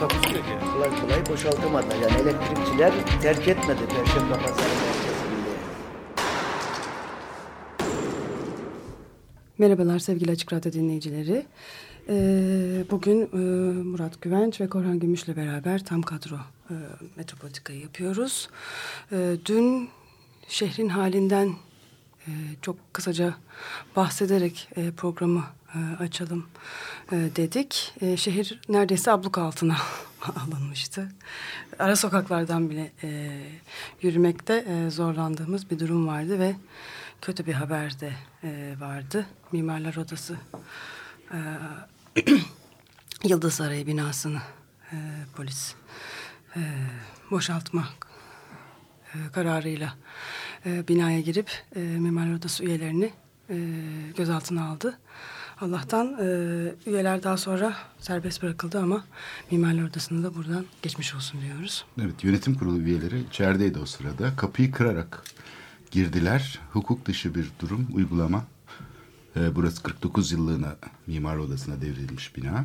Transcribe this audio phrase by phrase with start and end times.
[0.00, 0.72] Takusu yok yani.
[0.72, 1.96] kolay kolay boşaltamadılar.
[1.96, 2.92] Yani elektrikçiler
[3.22, 5.36] terk etmedi Perşembe Pazarı merkezini.
[9.58, 11.46] Merhabalar sevgili Açık Radyo dinleyicileri.
[12.08, 13.36] Ee, bugün e,
[13.82, 16.36] Murat Güvenç ve Korhan Gümüş'le beraber tam kadro
[16.70, 16.74] e,
[17.16, 18.48] Metropolitika'yı yapıyoruz.
[19.12, 19.88] E, dün
[20.48, 21.48] şehrin halinden
[22.26, 22.30] e,
[22.62, 23.34] çok kısaca
[23.96, 26.46] bahsederek e, programı e, açalım
[27.12, 27.92] e, dedik.
[28.00, 29.76] E, şehir neredeyse abluk altına
[30.46, 31.08] alınmıştı.
[31.78, 33.40] Ara sokaklardan bile e,
[34.02, 36.56] yürümekte e, zorlandığımız bir durum vardı ve
[37.22, 38.12] kötü bir haber de
[38.80, 39.26] vardı.
[39.52, 40.36] Mimarlar Odası
[43.24, 44.38] Yıldız Sarayı binasını
[45.36, 45.74] polis
[46.56, 46.60] e,
[47.30, 47.88] boşaltma
[49.32, 49.94] kararıyla
[50.64, 53.12] binaya girip Mimarlar Odası üyelerini
[53.50, 53.56] e,
[54.16, 54.98] gözaltına aldı.
[55.60, 56.26] Allah'tan e,
[56.86, 59.04] üyeler daha sonra serbest bırakıldı ama
[59.50, 61.84] Mimarlar Odası'na da buradan geçmiş olsun diyoruz.
[62.02, 64.36] Evet yönetim kurulu üyeleri içerideydi o sırada.
[64.36, 65.22] Kapıyı kırarak
[65.90, 66.60] girdiler.
[66.72, 68.44] Hukuk dışı bir durum uygulama.
[69.36, 72.64] Ee, burası 49 yıllığına mimar odasına devrilmiş bina.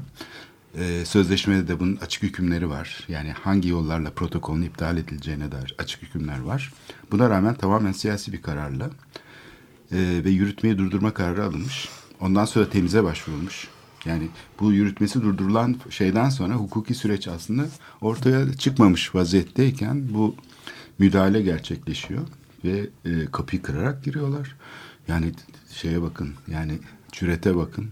[0.78, 3.06] Ee, sözleşmede de bunun açık hükümleri var.
[3.08, 6.74] Yani hangi yollarla protokolün iptal edileceğine dair açık hükümler var.
[7.12, 8.90] Buna rağmen tamamen siyasi bir kararla
[9.92, 11.90] e, ve yürütmeyi durdurma kararı alınmış.
[12.22, 13.68] Ondan sonra temize başvurulmuş.
[14.06, 14.28] Yani
[14.60, 17.66] bu yürütmesi durdurulan şeyden sonra hukuki süreç aslında
[18.02, 20.36] ortaya çıkmamış vaziyetteyken bu
[21.00, 22.22] müdahale gerçekleşiyor
[22.66, 24.56] ve e, kapıyı kırarak giriyorlar.
[25.08, 25.32] Yani
[25.74, 26.80] şeye bakın yani
[27.12, 27.90] cürete bakın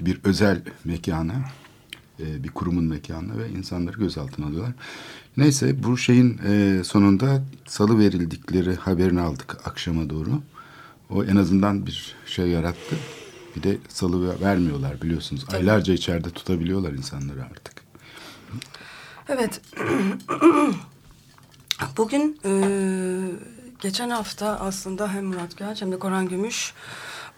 [0.00, 1.34] bir özel mekana
[2.20, 4.72] e, bir kurumun mekanına ve insanları gözaltına alıyorlar.
[5.36, 10.42] Neyse bu şeyin e, sonunda salı verildikleri haberini aldık akşama doğru.
[11.10, 12.96] O en azından bir şey yarattı.
[13.56, 15.44] Bir de salı vermiyorlar biliyorsunuz.
[15.52, 17.84] Aylarca içeride tutabiliyorlar insanları artık.
[19.28, 19.60] Evet.
[21.96, 22.52] Bugün e,
[23.80, 26.74] geçen hafta aslında hem Murat Güvenç hem de Koran Gümüş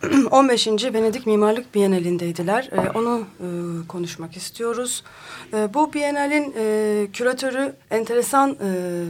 [0.31, 0.67] 15.
[0.67, 2.69] Venedik Mimarlık Bienalindeydiler.
[2.73, 3.47] E, onu e,
[3.89, 5.05] konuşmak istiyoruz.
[5.53, 8.59] E, bu Bienalin e, küratörü enteresan e,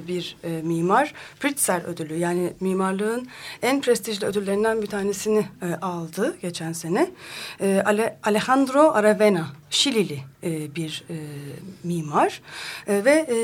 [0.08, 1.14] bir e, mimar.
[1.40, 3.28] Pritzker ödülü yani mimarlığın
[3.62, 7.10] en prestijli ödüllerinden bir tanesini e, aldı geçen sene.
[7.60, 11.16] E, Ale, Alejandro Aravena, Şilili e, bir e,
[11.84, 12.42] mimar.
[12.86, 13.36] E, ve e,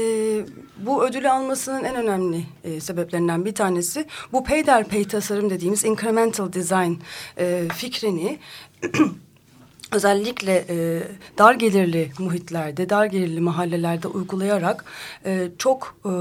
[0.89, 6.93] bu ödülü almasının en önemli e, sebeplerinden bir tanesi bu peyderpey tasarım dediğimiz incremental design
[7.39, 8.39] e, fikrini
[9.93, 11.03] özellikle e,
[11.39, 14.85] dar gelirli muhitlerde, dar gelirli mahallelerde uygulayarak
[15.25, 16.13] e, çok e,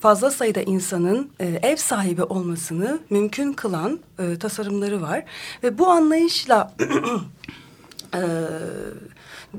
[0.00, 5.24] fazla sayıda insanın e, ev sahibi olmasını mümkün kılan e, tasarımları var.
[5.62, 6.74] Ve bu anlayışla
[8.14, 8.20] e,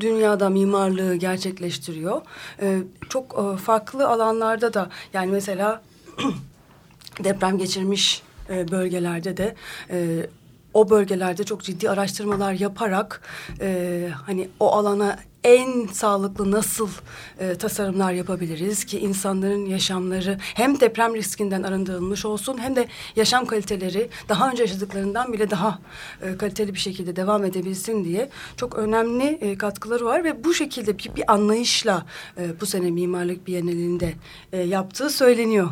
[0.02, 2.22] dünyada mimarlığı gerçekleştiriyor.
[2.62, 5.81] E, çok e, farklı alanlarda da yani mesela
[7.24, 9.56] deprem geçirmiş e, bölgelerde de
[9.90, 10.28] e,
[10.74, 13.22] o bölgelerde çok ciddi araştırmalar yaparak
[13.62, 16.89] e, hani o alana en sağlıklı nasıl
[17.39, 24.09] e, tasarımlar yapabiliriz ki insanların yaşamları hem deprem riskinden arındırılmış olsun hem de yaşam kaliteleri
[24.29, 25.79] daha önce yaşadıklarından bile daha
[26.21, 30.97] e, kaliteli bir şekilde devam edebilsin diye çok önemli e, katkıları var ve bu şekilde
[30.97, 32.05] bir, bir anlayışla
[32.37, 34.13] e, bu sene Mimarlık Bienalinde
[34.53, 35.69] e, yaptığı söyleniyor.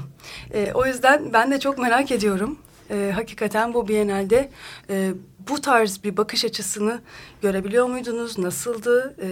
[0.54, 2.58] E, o yüzden ben de çok merak ediyorum
[2.90, 4.50] e, hakikaten bu Biennale'de
[4.90, 5.12] e,
[5.50, 7.02] bu tarz bir bakış açısını
[7.42, 8.38] görebiliyor muydunuz?
[8.38, 9.16] Nasıldı?
[9.22, 9.28] E,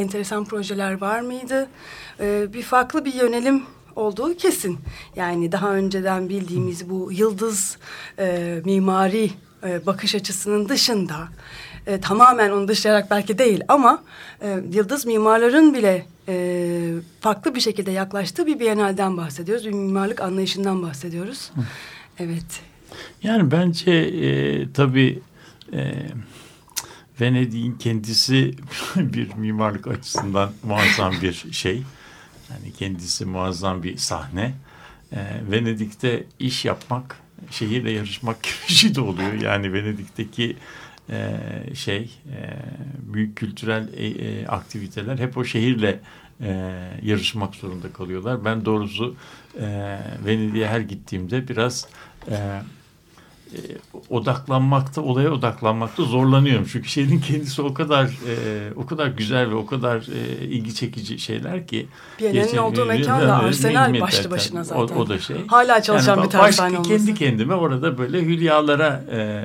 [0.00, 1.68] enteresan projeler var mıydı?
[2.20, 3.62] E, bir farklı bir yönelim
[3.96, 4.78] olduğu kesin.
[5.16, 7.78] Yani daha önceden bildiğimiz bu yıldız
[8.18, 9.30] e, mimari
[9.64, 11.28] e, bakış açısının dışında
[11.86, 14.02] e, tamamen onu dışlayarak belki değil ama
[14.42, 19.66] e, yıldız mimarların bile e, farklı bir şekilde yaklaştığı bir Biennale'den bahsediyoruz.
[19.66, 21.50] Bir mimarlık anlayışından bahsediyoruz.
[22.18, 22.60] Evet.
[23.26, 25.18] Yani bence e, tabii
[25.72, 25.92] e,
[27.20, 28.54] Venedik'in kendisi
[28.96, 31.82] bir mimarlık açısından muazzam bir şey.
[32.50, 34.54] Yani kendisi muazzam bir sahne.
[35.12, 35.18] E,
[35.50, 37.20] Venedik'te iş yapmak,
[37.50, 39.32] şehirle yarışmak gibi şey de oluyor.
[39.32, 40.56] Yani Venedik'teki
[41.10, 41.38] e,
[41.74, 42.38] şey e,
[43.12, 46.00] büyük kültürel e, e, aktiviteler hep o şehirle
[46.40, 48.44] e, yarışmak zorunda kalıyorlar.
[48.44, 49.16] Ben doğrusu
[49.60, 51.88] e, Venedik'e her gittiğimde biraz
[52.30, 52.60] e,
[53.52, 53.58] e,
[54.10, 56.66] odaklanmakta, olaya odaklanmakta zorlanıyorum.
[56.72, 61.18] Çünkü şehrin kendisi o kadar e, o kadar güzel ve o kadar e, ilgi çekici
[61.18, 61.86] şeyler ki.
[62.18, 64.96] Geçen- olduğu mekan da Arsenal başlı başına O, zaten.
[64.96, 65.46] o da şey.
[65.46, 66.90] Hala çalışan Yani bir tersane olması.
[66.90, 69.44] kendi kendime orada böyle hülyalara e,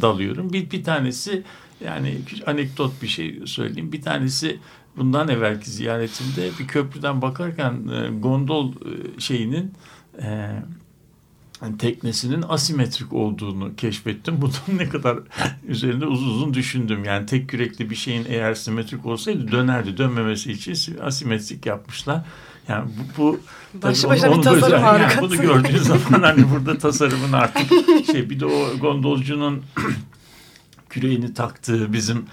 [0.00, 0.52] dalıyorum.
[0.52, 1.42] Bir, bir tanesi
[1.84, 3.92] yani anekdot bir şey söyleyeyim.
[3.92, 4.58] Bir tanesi
[4.96, 9.72] bundan evvelki ziyaretimde bir köprüden bakarken e, gondol e, şeyinin
[10.22, 10.48] e,
[11.62, 14.34] hani teknesinin asimetrik olduğunu keşfettim.
[14.40, 15.18] Bunun ne kadar
[15.68, 17.04] üzerinde uzun uzun düşündüm.
[17.04, 19.96] Yani tek kürekli bir şeyin eğer simetrik olsaydı dönerdi.
[19.96, 22.24] Dönmemesi için asimetrik yapmışlar.
[22.68, 23.40] Yani bu, bu
[23.80, 27.70] tabii başına onu- bir tasarım yani bunu gördüğün zaman hani burada tasarımın artık
[28.06, 29.62] şey bir de o gondolcunun
[30.88, 32.26] küreğini taktığı bizim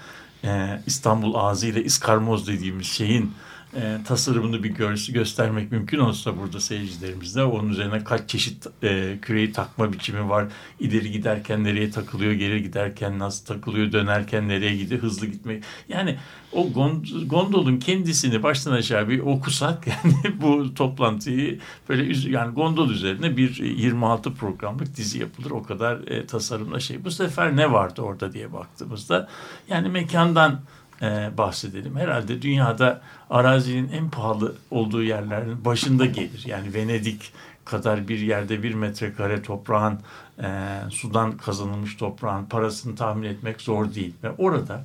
[0.44, 3.32] e, İstanbul ağzıyla iskarmoz dediğimiz şeyin
[3.74, 9.52] e, tasarımını bir gör, göstermek mümkün olsa burada seyircilerimizde onun üzerine kaç çeşit e, küreği
[9.52, 10.46] takma biçimi var.
[10.80, 15.64] İleri giderken nereye takılıyor, geri giderken nasıl takılıyor, dönerken nereye gidiyor, hızlı gitmek.
[15.88, 16.16] Yani
[16.52, 21.58] o gond- gondolun kendisini baştan aşağı bir okusak yani bu toplantıyı
[21.88, 25.50] böyle yani gondol üzerine bir 26 programlık dizi yapılır.
[25.50, 27.04] O kadar e, tasarımla şey.
[27.04, 29.28] Bu sefer ne vardı orada diye baktığımızda
[29.68, 30.60] yani mekandan
[31.02, 31.96] e, bahsedelim.
[31.96, 33.00] Herhalde dünyada
[33.30, 36.42] arazinin en pahalı olduğu yerlerin başında gelir.
[36.46, 37.32] Yani Venedik
[37.64, 39.98] kadar bir yerde bir metrekare toprağın
[40.42, 44.14] e, sudan kazanılmış toprağın parasını tahmin etmek zor değil.
[44.24, 44.84] Ve orada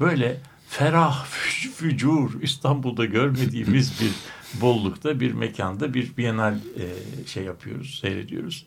[0.00, 4.12] böyle ferah, fü- fücur, İstanbul'da görmediğimiz bir
[4.60, 6.86] bollukta bir mekanda bir bienal e,
[7.26, 8.66] şey yapıyoruz, seyrediyoruz.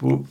[0.00, 0.26] Bu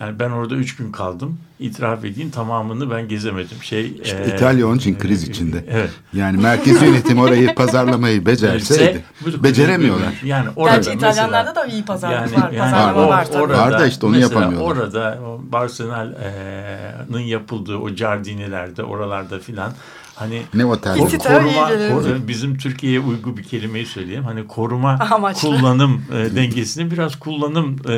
[0.00, 1.38] yani ben orada üç gün kaldım.
[1.58, 3.62] İtiraf edeyim tamamını ben gezemedim.
[3.62, 5.64] Şey İşte e, İtalya onun için e, kriz içinde.
[5.70, 5.90] Evet.
[6.12, 9.04] Yani merkez yönetim orayı pazarlamayı becerseydi.
[9.42, 10.20] Beceremiyorlar.
[10.24, 12.50] Yani orada Gerçi İtalyanlarda mesela- da iyi pazarlık yani, var.
[12.50, 13.42] yani Pazarlama var tabii.
[13.42, 14.70] Orada, Var da işte onu mesela yapamıyorlar.
[14.76, 15.18] Orada
[15.52, 19.72] Barcelona'nın yapıldığı o jardinelerde oralarda filan
[20.16, 20.96] hani Ne otel.
[20.98, 21.90] ko- koruma, iyi gelir.
[21.90, 24.24] ko- bizim Türkiye'ye uygun bir kelimeyi söyleyeyim.
[24.24, 25.48] Hani koruma Amaçlı.
[25.48, 27.92] kullanım e, dengesini biraz kullanım e,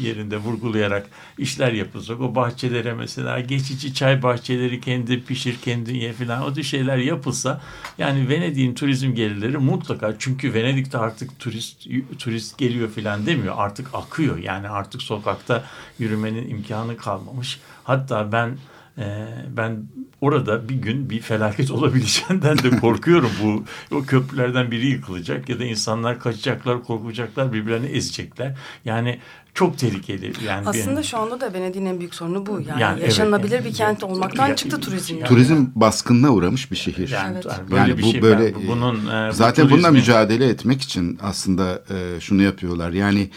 [0.00, 1.06] yerinde vurgulayarak
[1.38, 2.20] işler yapılacak.
[2.20, 7.60] O bahçelere mesela geçici çay bahçeleri kendi pişir kendi ye filan o tür şeyler yapılsa
[7.98, 11.86] yani Venedik'in turizm gelirleri mutlaka çünkü Venedik'te artık turist
[12.18, 13.54] turist geliyor filan demiyor.
[13.58, 14.38] Artık akıyor.
[14.38, 15.64] Yani artık sokakta
[15.98, 17.60] yürümenin imkanı kalmamış.
[17.84, 18.56] Hatta ben
[18.98, 19.26] ee,
[19.56, 19.82] ben
[20.20, 23.30] orada bir gün bir felaket olabileceğinden de korkuyorum.
[23.42, 23.64] Bu
[23.96, 28.56] o köprülerden biri yıkılacak ya da insanlar kaçacaklar, korkacaklar, birbirlerini ezecekler.
[28.84, 29.18] Yani
[29.54, 30.32] çok tehlikeli.
[30.46, 32.60] Yani Aslında bir- şu anda da Venedik'in en büyük sorunu bu.
[32.68, 35.14] Yani, Yani evet, yaşanılabilir yani- bir kent olmaktan Ya- çıktı turizm.
[35.14, 37.08] yani- Turizm baskınına uğramış bir şehir.
[37.08, 37.46] yani, Evet.
[37.58, 40.82] yani böyle bir bu şey böyle ben bunun e, bu zaten bununla turizmi- mücadele etmek
[40.82, 42.90] için aslında e, şunu yapıyorlar.
[42.92, 43.30] Yani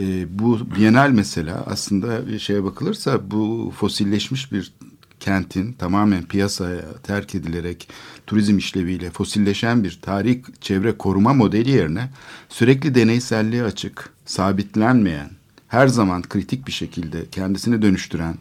[0.00, 4.72] e, bu Bienal mesela aslında bir şeye bakılırsa bu fosilleşmiş bir
[5.20, 7.88] kentin tamamen piyasaya terk edilerek
[8.26, 12.10] turizm işleviyle fosilleşen bir tarih çevre koruma modeli yerine
[12.48, 15.30] sürekli deneyselliğe açık, sabitlenmeyen,
[15.68, 18.34] her zaman kritik bir şekilde kendisini dönüştüren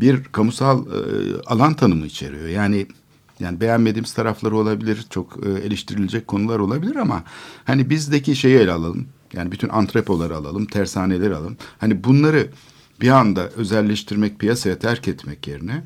[0.00, 0.90] bir kamusal e,
[1.46, 2.48] alan tanımı içeriyor.
[2.48, 2.86] Yani
[3.40, 7.22] yani beğenmediğimiz tarafları olabilir, çok e, eleştirilecek konular olabilir ama
[7.64, 9.06] hani bizdeki şeyi ele alalım.
[9.32, 11.56] Yani bütün antrepoları alalım, tersaneleri alalım.
[11.78, 12.48] Hani bunları
[13.00, 15.84] bir anda özelleştirmek, piyasaya terk etmek yerine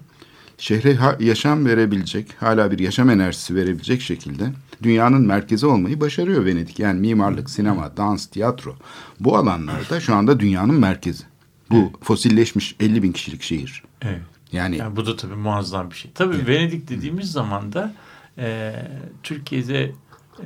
[0.58, 6.78] şehre yaşam verebilecek, hala bir yaşam enerjisi verebilecek şekilde dünyanın merkezi olmayı başarıyor Venedik.
[6.78, 8.76] Yani mimarlık, sinema, dans, tiyatro
[9.20, 11.24] bu alanlarda şu anda dünyanın merkezi.
[11.70, 13.82] Bu fosilleşmiş 50 bin kişilik şehir.
[14.02, 14.20] Evet.
[14.52, 16.10] Yani, Yani bu da tabii muazzam bir şey.
[16.14, 17.94] Tabii Venedik dediğimiz zaman da
[18.38, 18.74] e,
[19.22, 19.92] Türkiye'de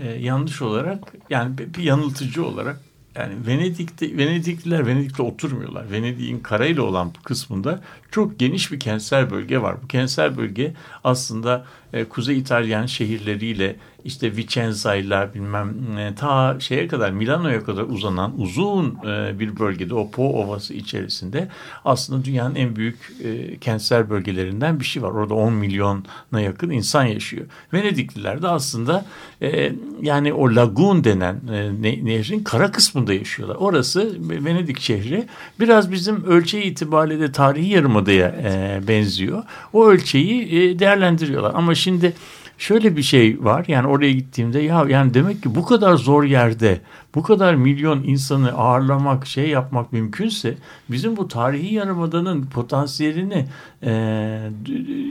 [0.00, 0.98] e, yanlış olarak
[1.30, 2.80] yani bir yanıltıcı olarak
[3.14, 5.92] yani Venedik'te Venedikliler Venedik'te oturmuyorlar.
[5.92, 9.82] Venedik'in karayla olan kısmında çok geniş bir kentsel bölge var.
[9.82, 17.10] Bu kentsel bölge aslında e, Kuzey İtalyan şehirleriyle işte Vicenza'yla bilmem e, ta şeye kadar
[17.10, 21.48] Milano'ya kadar uzanan uzun e, bir bölgede o Po Ovası içerisinde
[21.84, 25.10] aslında dünyanın en büyük e, kentsel bölgelerinden bir şey var.
[25.10, 27.46] Orada 10 milyona yakın insan yaşıyor.
[27.72, 29.04] Venedikliler de aslında
[29.42, 29.72] e,
[30.02, 33.56] yani o lagun denen e, ne- nehrin kara kısmında yaşıyorlar.
[33.56, 35.26] Orası Venedik şehri
[35.60, 39.42] biraz bizim ölçeği itibariyle de tarihi yarımadaya e, benziyor.
[39.72, 41.52] O ölçeği e, değerlendiriyorlar.
[41.54, 42.14] Ama şimdi
[42.58, 43.64] şöyle bir şey var.
[43.68, 46.80] Yani oraya gittiğimde ya yani demek ki bu kadar zor yerde
[47.14, 50.54] bu kadar milyon insanı ağırlamak, şey yapmak mümkünse
[50.90, 53.46] bizim bu tarihi yarımadanın potansiyelini
[53.82, 53.92] e,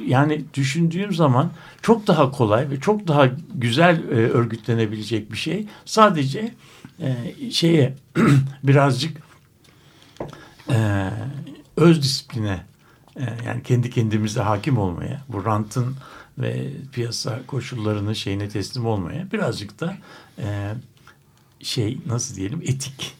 [0.08, 1.52] yani düşündüğüm zaman
[1.82, 5.66] çok daha kolay ve çok daha güzel e, örgütlenebilecek bir şey.
[5.86, 6.54] Sadece
[7.00, 7.16] e,
[7.52, 7.94] şeye
[8.64, 9.18] birazcık
[10.70, 11.10] e,
[11.78, 12.60] öz disipline
[13.18, 15.96] e, yani kendi kendimize hakim olmaya, bu rantın
[16.42, 19.98] ve piyasa koşullarının şeyine teslim olmaya birazcık da
[20.40, 20.74] e,
[21.60, 23.16] şey nasıl diyelim etik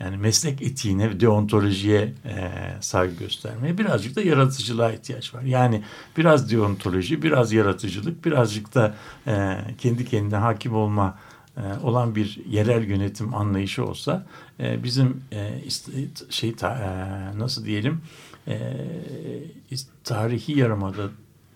[0.00, 5.42] yani meslek etiğine deontolojiye e, saygı göstermeye birazcık da yaratıcılığa ihtiyaç var.
[5.42, 5.82] Yani
[6.16, 8.94] biraz deontoloji, biraz yaratıcılık, birazcık da
[9.26, 11.18] e, kendi kendine hakim olma
[11.56, 14.26] e, olan bir yerel yönetim anlayışı olsa
[14.60, 15.60] e, bizim e,
[16.30, 18.00] şey ta, e, nasıl diyelim
[18.48, 18.58] e,
[20.04, 21.10] tarihi yarımada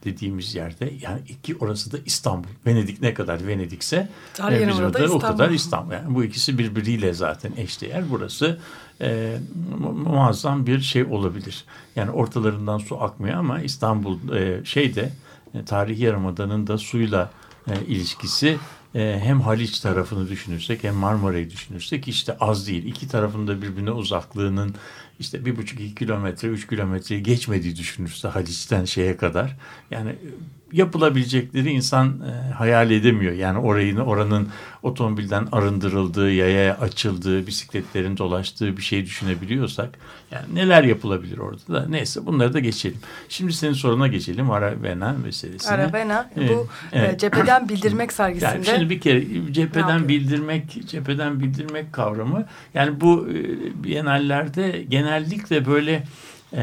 [0.09, 2.49] dediğimiz yerde yani iki orası da İstanbul.
[2.67, 4.09] Venedik ne kadar Venedikse
[4.51, 5.93] e, bizim de o kadar İstanbul.
[5.93, 8.11] Yani bu ikisi birbiriyle zaten eşdeğer.
[8.11, 8.59] Burası
[9.01, 9.39] e,
[10.05, 11.65] muazzam bir şey olabilir.
[11.97, 15.13] Yani ortalarından su akmıyor ama İstanbul e, şeyde
[15.55, 17.31] e, tarihi yarımadanın da suyla
[17.71, 18.59] e, ilişkisi
[18.95, 22.85] e, hem Haliç tarafını düşünürsek hem Marmara'yı düşünürsek işte az değil.
[22.85, 24.75] İki tarafında birbirine uzaklığının
[25.21, 29.57] işte bir buçuk iki kilometre, üç kilometreyi geçmediği düşünürse Haliç'ten şeye kadar.
[29.91, 30.15] Yani
[30.73, 33.33] yapılabilecekleri insan e, hayal edemiyor.
[33.33, 34.49] Yani orayı oranın
[34.83, 39.99] otomobilden arındırıldığı, yaya açıldığı, bisikletlerin dolaştığı bir şey düşünebiliyorsak
[40.31, 42.99] yani neler yapılabilir orada da neyse bunları da geçelim.
[43.29, 45.73] Şimdi senin soruna geçelim Aravena meselesine.
[45.73, 47.21] Aravena evet, bu e, evet.
[47.21, 48.51] cepheden bildirmek sergisinde.
[48.51, 53.35] Yani şimdi bir kere cepheden bildirmek, cepheden bildirmek kavramı yani bu e,
[53.85, 56.05] bienallerde genellikle böyle
[56.53, 56.63] e,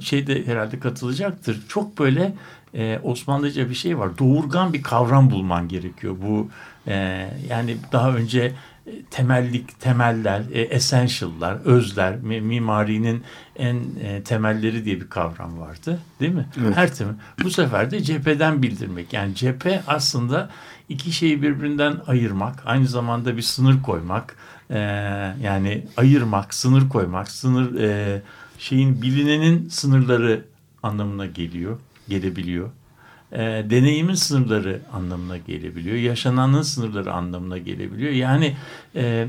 [0.00, 1.60] şeyde herhalde katılacaktır.
[1.68, 2.32] Çok böyle
[2.74, 4.18] e, Osmanlıca bir şey var.
[4.18, 6.16] Doğurgan bir kavram bulman gerekiyor.
[6.22, 6.48] Bu
[6.86, 8.52] e, yani daha önce
[8.86, 13.22] e, temellik, temeller, e, essential'lar, özler, mimarinin
[13.56, 16.00] en e, temelleri diye bir kavram vardı.
[16.20, 16.46] Değil mi?
[16.60, 16.76] Evet.
[16.76, 17.14] Her temel.
[17.42, 19.12] Bu sefer de cepheden bildirmek.
[19.12, 20.50] Yani cephe aslında
[20.88, 24.36] iki şeyi birbirinden ayırmak, aynı zamanda bir sınır koymak,
[24.70, 24.78] e,
[25.42, 28.22] yani ayırmak, sınır koymak, sınır e,
[28.58, 30.44] şeyin bilinenin sınırları
[30.82, 32.70] anlamına geliyor gelebiliyor.
[33.32, 33.38] E,
[33.70, 35.96] deneyimin sınırları anlamına gelebiliyor.
[35.96, 38.12] Yaşananın sınırları anlamına gelebiliyor.
[38.12, 38.56] Yani
[38.96, 39.28] e,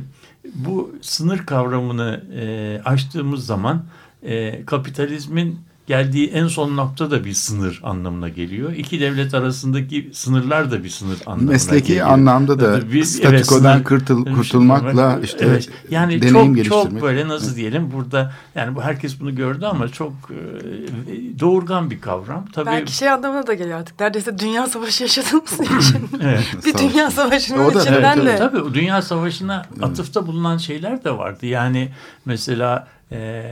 [0.56, 3.86] bu sınır kavramını e, açtığımız zaman
[4.24, 5.60] e, kapitalizmin
[5.92, 8.74] geldiği en son nokta da bir sınır anlamına geliyor.
[8.74, 12.08] İki devlet arasındaki sınırlar da bir sınır anlamına Mesleki geliyor.
[12.08, 16.92] anlamda da bir, statikodan evet, kurtul, kurtulmakla işte evet, yani deneyim çok, geliştirmek.
[16.92, 22.02] Çok böyle nasıl diyelim burada yani bu herkes bunu gördü ama çok e, doğurgan bir
[22.02, 22.46] kavram.
[22.54, 24.00] Tabii, Belki şey anlamına da geliyor artık.
[24.00, 26.10] Neredeyse dünya savaşı yaşadığımız için.
[26.22, 26.46] evet.
[26.66, 28.38] bir dünya savaşının o da, içinden evet, de.
[28.38, 31.46] Tabii, tabii dünya savaşına atıfta bulunan şeyler de vardı.
[31.46, 31.90] Yani
[32.26, 33.44] mesela e,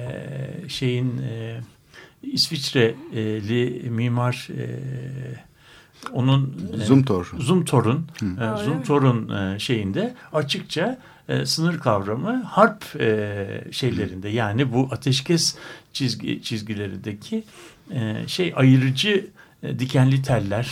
[0.67, 1.17] şeyin...
[1.17, 1.59] E,
[2.23, 4.79] İsviçreli mimar e,
[6.13, 7.31] onun e, Zumthor.
[7.37, 10.99] Zumthor'un e, Zumthor'un e, şeyinde açıkça
[11.29, 15.55] e, sınır kavramı harp e, şeylerinde yani bu ateşkes
[15.93, 17.43] çizgi çizgilerindeki
[17.91, 19.27] e, şey ayırıcı
[19.63, 20.69] e, dikenli teller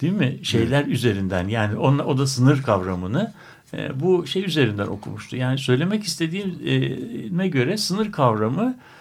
[0.00, 0.90] değil mi şeyler Hı.
[0.90, 3.32] üzerinden yani on, o da sınır kavramını
[3.74, 5.36] e, bu şey üzerinden okumuştu.
[5.36, 8.95] Yani söylemek istediğime göre sınır kavramı e,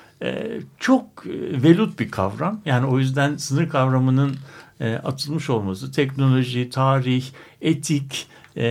[0.79, 2.61] çok e, velut bir kavram.
[2.65, 4.35] Yani o yüzden sınır kavramının
[4.79, 7.25] e, atılmış olması teknoloji, tarih,
[7.61, 8.67] etik, e,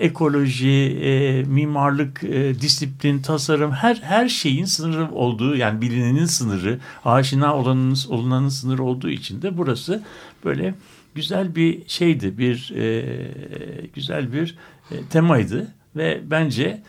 [0.00, 2.22] ekoloji, mimarlık,
[2.60, 9.10] disiplin, tasarım her her şeyin sınırı olduğu yani bilinenin sınırı, aşina olanın, olunanın sınırı olduğu
[9.10, 10.02] için de burası
[10.44, 10.74] böyle
[11.14, 12.72] güzel bir şeydi, bir
[13.94, 14.58] güzel bir
[15.10, 16.82] temaydı ve bence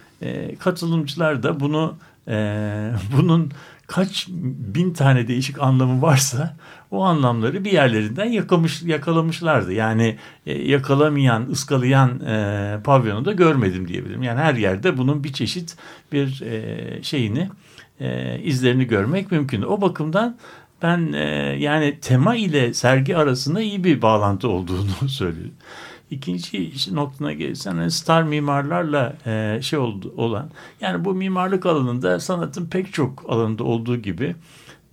[0.59, 1.97] katılımcılar da bunu
[3.17, 3.51] bunun
[3.87, 4.27] kaç
[4.73, 6.55] bin tane değişik anlamı varsa
[6.91, 9.73] o anlamları bir yerlerinden yakamış, yakalamışlardı.
[9.73, 14.23] Yani e, yakalamayan, ıskalayan e, pavyonu da görmedim diyebilirim.
[14.23, 15.75] Yani her yerde bunun bir çeşit
[16.11, 17.49] bir e, şeyini,
[17.99, 19.61] e, izlerini görmek mümkün.
[19.61, 20.37] O bakımdan
[20.81, 25.53] ben e, yani tema ile sergi arasında iyi bir bağlantı olduğunu söylüyorum.
[26.11, 30.49] İkinci noktana gelirsen star mimarlarla e, şey oldu olan
[30.81, 34.35] yani bu mimarlık alanında sanatın pek çok alanında olduğu gibi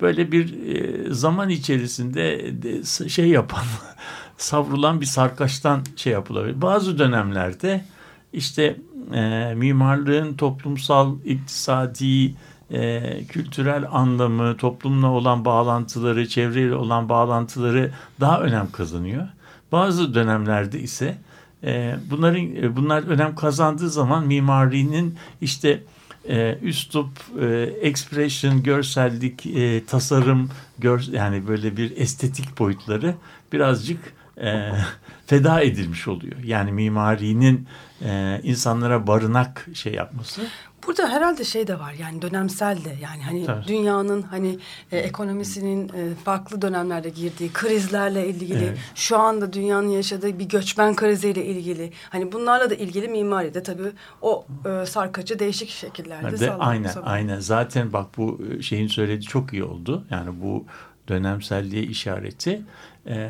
[0.01, 3.63] böyle bir e, zaman içerisinde de, şey yapan
[4.37, 6.61] savrulan bir sarkaçtan şey yapılabilir.
[6.61, 7.85] Bazı dönemlerde
[8.33, 8.77] işte
[9.13, 12.33] e, mimarlığın toplumsal, iktisadi,
[12.71, 19.27] e, kültürel anlamı, toplumla olan bağlantıları, çevreyle olan bağlantıları daha önem kazanıyor.
[19.71, 21.17] Bazı dönemlerde ise
[21.63, 25.83] e, bunların e, bunlar önem kazandığı zaman mimarinin işte
[26.29, 27.09] e, üslup,
[27.41, 27.45] e,
[27.81, 33.15] expression, görsellik, e, tasarım, gör, yani böyle bir estetik boyutları
[33.53, 33.99] birazcık
[34.41, 34.71] e,
[35.25, 36.35] feda edilmiş oluyor.
[36.43, 37.67] Yani mimarinin
[38.05, 40.41] e, insanlara barınak şey yapması.
[40.87, 43.67] Burada herhalde şey de var yani dönemsel de yani hani Tabii.
[43.67, 44.59] dünyanın hani
[44.91, 48.77] e, ekonomisinin e, farklı dönemlerde girdiği krizlerle ilgili Evet.
[48.95, 53.91] şu anda dünyanın yaşadığı bir göçmen kriziyle ilgili hani bunlarla da ilgili mimari de tabii
[54.21, 56.59] o e, sarkacı değişik şekillerde sağlanıyor.
[56.59, 60.05] aynen aynen zaten bak bu e, şeyin söylediği çok iyi oldu.
[60.09, 60.65] Yani bu
[61.07, 62.61] dönemselliğe işareti
[63.07, 63.29] e,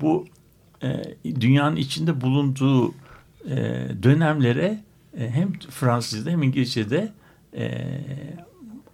[0.00, 0.26] bu
[0.82, 1.02] e,
[1.40, 2.94] dünyanın içinde bulunduğu
[3.50, 3.56] e,
[4.02, 4.78] dönemlere
[5.28, 7.12] hem Fransızca'da hem İngilizce'de
[7.56, 7.84] e,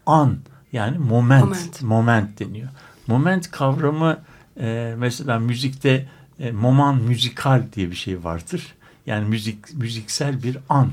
[0.06, 0.38] an
[0.72, 2.40] yani moment, moment Moment.
[2.40, 2.68] deniyor.
[3.06, 4.18] Moment kavramı
[4.60, 8.74] e, mesela müzikte e, moment müzikal diye bir şey vardır.
[9.06, 10.90] Yani müzik müziksel bir an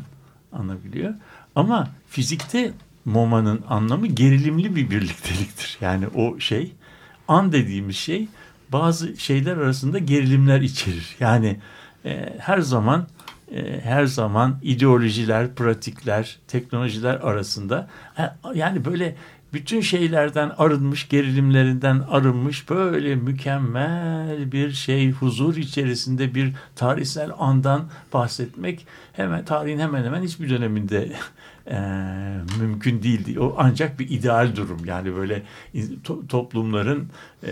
[0.51, 1.13] anabiliyor.
[1.55, 2.71] Ama fizikte
[3.05, 5.77] momanın anlamı gerilimli bir birlikteliktir.
[5.81, 6.71] Yani o şey
[7.27, 8.27] an dediğimiz şey
[8.71, 11.15] bazı şeyler arasında gerilimler içerir.
[11.19, 11.59] Yani
[12.05, 13.07] e, her zaman
[13.53, 19.15] e, her zaman ideolojiler, pratikler, teknolojiler arasında e, yani böyle
[19.53, 28.87] bütün şeylerden arınmış, gerilimlerinden arınmış böyle mükemmel bir şey, huzur içerisinde bir tarihsel andan bahsetmek
[29.13, 31.11] hemen tarihin hemen hemen hiçbir döneminde
[31.67, 31.79] e,
[32.59, 33.39] mümkün değildi.
[33.39, 34.85] O ancak bir ideal durum.
[34.85, 35.43] Yani böyle
[36.03, 37.09] to- toplumların
[37.43, 37.51] e,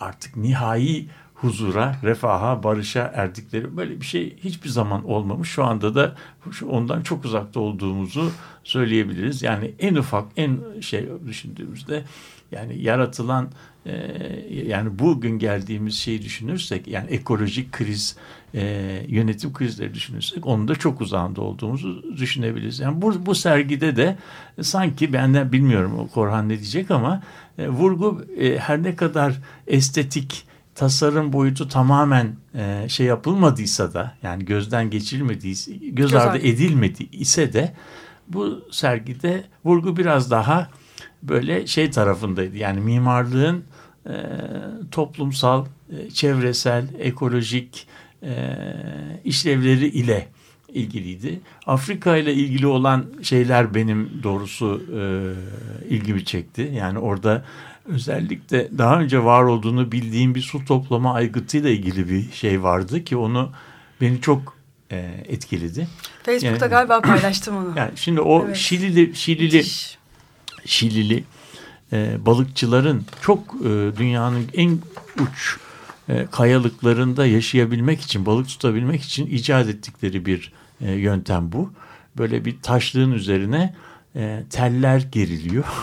[0.00, 5.48] artık nihai huzura, refaha, barışa erdikleri böyle bir şey hiçbir zaman olmamış.
[5.48, 6.14] Şu anda da
[6.68, 8.32] ondan çok uzakta olduğumuzu
[8.64, 9.42] söyleyebiliriz.
[9.42, 12.04] Yani en ufak en şey düşündüğümüzde
[12.52, 13.48] yani yaratılan
[13.86, 13.92] e,
[14.66, 18.16] yani bugün geldiğimiz şeyi düşünürsek yani ekolojik kriz
[18.54, 18.62] e,
[19.08, 22.80] yönetim krizleri düşünürsek onun da çok uzağında olduğumuzu düşünebiliriz.
[22.80, 24.16] Yani bu, bu sergide de
[24.60, 27.22] sanki benden bilmiyorum Korhan ne diyecek ama
[27.58, 34.44] e, vurgu e, her ne kadar estetik tasarım boyutu tamamen e, şey yapılmadıysa da yani
[34.44, 36.38] gözden geçirilmediyse göz, ardı.
[36.38, 37.74] edilmedi ise de
[38.28, 40.70] bu sergide vurgu biraz daha
[41.22, 42.56] böyle şey tarafındaydı.
[42.56, 43.64] Yani mimarlığın
[44.06, 44.12] e,
[44.90, 47.86] toplumsal, e, çevresel, ekolojik
[48.22, 48.56] e,
[49.24, 50.28] işlevleri ile
[50.68, 51.40] ilgiliydi.
[51.66, 55.02] Afrika ile ilgili olan şeyler benim doğrusu e,
[55.94, 56.72] ilgimi çekti.
[56.74, 57.44] Yani orada
[57.86, 63.16] özellikle daha önce var olduğunu bildiğim bir su toplama aygıtıyla ilgili bir şey vardı ki
[63.16, 63.52] onu
[64.00, 64.56] beni çok
[64.92, 64.96] e,
[65.28, 65.88] etkiledi.
[66.22, 67.72] Facebook'ta Yani- galiba paylaştım onu.
[67.76, 68.56] Yani şimdi o Evet.
[68.56, 69.98] Şilili Şilili Müthiş.
[70.66, 71.24] Şilili
[71.92, 73.68] e, balıkçıların çok e,
[73.98, 74.78] dünyanın en
[75.20, 75.56] uç
[76.08, 81.72] e, kayalıklarında yaşayabilmek için, balık tutabilmek için icat ettikleri bir e, yöntem bu.
[82.18, 83.74] Böyle bir taşlığın üzerine
[84.16, 85.64] e, teller geriliyor.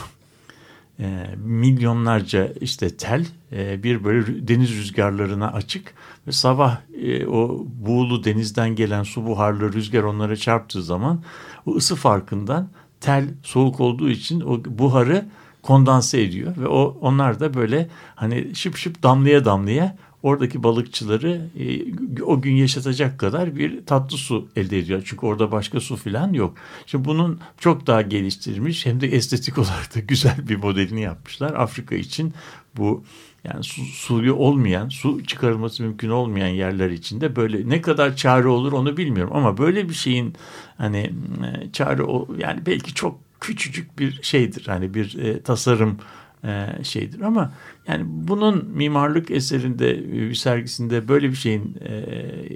[1.00, 5.94] E, milyonlarca işte tel e, bir böyle deniz rüzgarlarına açık
[6.28, 11.24] ve sabah e, o buğulu denizden gelen su buharlı rüzgar onlara çarptığı zaman
[11.66, 15.26] o ısı farkından tel soğuk olduğu için o buharı
[15.62, 22.24] kondanse ediyor ve o onlar da böyle hani şıp şıp damlaya damlaya oradaki balıkçıları e,
[22.24, 25.02] o gün yaşatacak kadar bir tatlı su elde ediyor.
[25.06, 26.58] Çünkü orada başka su falan yok.
[26.86, 31.54] Şimdi bunun çok daha geliştirilmiş hem de estetik olarak da güzel bir modelini yapmışlar.
[31.54, 32.34] Afrika için
[32.78, 33.04] bu
[33.44, 38.72] yani su, suyu olmayan, su çıkarılması mümkün olmayan yerler içinde böyle ne kadar çare olur
[38.72, 40.34] onu bilmiyorum ama böyle bir şeyin
[40.78, 42.04] hani e, çare
[42.38, 44.64] yani belki çok küçücük bir şeydir.
[44.68, 45.98] Hani bir e, tasarım
[46.44, 47.52] e, şeydir ama
[47.88, 51.94] yani bunun mimarlık eserinde bir sergisinde böyle bir şeyin e,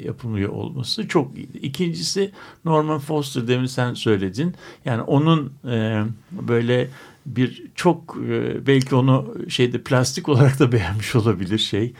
[0.03, 1.57] yapılıyor olması çok iyiydi.
[1.57, 2.31] İkincisi
[2.65, 4.55] Norman Foster demin sen söyledin.
[4.85, 6.89] Yani onun e, böyle
[7.25, 11.93] bir çok e, belki onu şeyde plastik olarak da beğenmiş olabilir şey.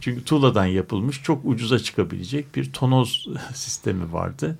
[0.00, 4.58] Çünkü tuğladan yapılmış çok ucuza çıkabilecek bir tonoz sistemi vardı.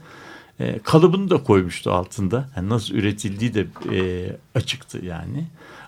[0.83, 2.49] Kalıbını da koymuştu altında.
[2.57, 3.67] Yani nasıl üretildiği de
[4.55, 5.47] açıktı yani.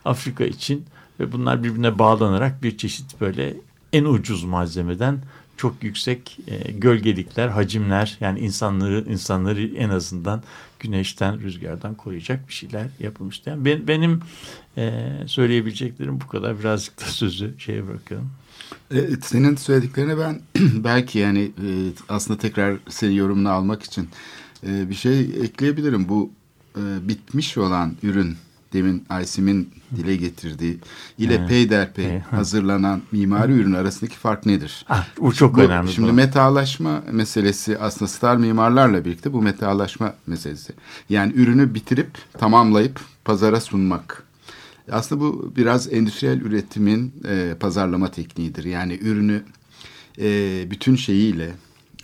[0.08, 0.84] Afrika için
[1.20, 3.54] ve bunlar birbirine bağlanarak bir çeşit böyle
[3.92, 5.18] en ucuz malzemeden
[5.56, 10.42] çok yüksek e, gölgelikler, hacimler yani insanları insanları en azından
[10.80, 13.50] güneşten, rüzgardan koruyacak bir şeyler yapılmıştı.
[13.50, 14.20] Yani ben, benim
[14.76, 16.60] e, söyleyebileceklerim bu kadar.
[16.60, 18.30] Birazcık da sözü şeye bırakıyorum.
[18.90, 20.40] Evet, senin söylediklerine ben
[20.84, 21.68] belki yani e,
[22.08, 24.08] aslında tekrar senin yorumunu almak için
[24.66, 26.08] e, bir şey ekleyebilirim.
[26.08, 26.30] Bu
[26.76, 28.36] e, bitmiş olan ürün
[28.72, 30.78] demin Aysim'in dile getirdiği
[31.18, 31.48] ile Evet.
[31.48, 34.84] peyderpey hazırlanan mimari ürün arasındaki fark nedir?
[34.88, 35.92] Ah, bu çok Bu- önemli.
[35.92, 36.14] Şimdi doğru.
[36.16, 40.72] metalaşma meselesi aslında star mimarlarla birlikte bu metalaşma meselesi.
[41.10, 44.22] Yani ürünü bitirip tamamlayıp pazara sunmak.
[44.92, 48.64] Aslında bu biraz endüstriyel üretimin e, pazarlama tekniğidir.
[48.64, 49.42] Yani ürünü
[50.20, 50.26] e,
[50.70, 51.50] bütün şeyiyle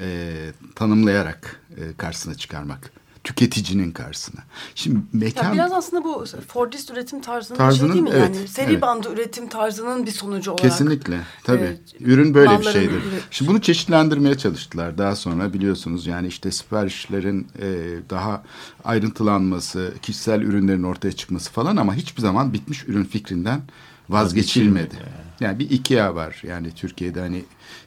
[0.01, 0.35] e,
[0.75, 2.91] tanımlayarak e, karşısına çıkarmak.
[3.25, 4.41] Tüketicinin karşısına.
[4.75, 5.45] Şimdi mekan...
[5.45, 8.11] Ya biraz aslında bu Fordist üretim tarzının, Tarzının, şey değil mi?
[8.15, 8.83] evet, yani seri evet.
[8.83, 10.63] bandı üretim tarzının bir sonucu olarak.
[10.63, 11.21] Kesinlikle.
[11.45, 11.79] Tabii.
[12.01, 13.01] e, Ürün böyle bir şeydir.
[13.01, 14.99] üret- Şimdi bunu çeşitlendirmeye çalıştılar.
[14.99, 17.67] Daha sonra biliyorsunuz yani işte siparişlerin e,
[18.11, 18.43] daha
[18.85, 23.61] ayrıntılanması, kişisel ürünlerin ortaya çıkması falan ama hiçbir zaman bitmiş ürün fikrinden
[24.09, 24.95] vazgeçilmedi.
[25.41, 27.45] Yani bir IKEA var yani Türkiye'de hani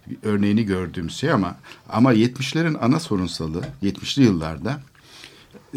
[0.09, 1.55] bir örneğini gördüğümüz şey ama
[1.89, 4.79] ama 70'lerin ana sorunsalı 70'li yıllarda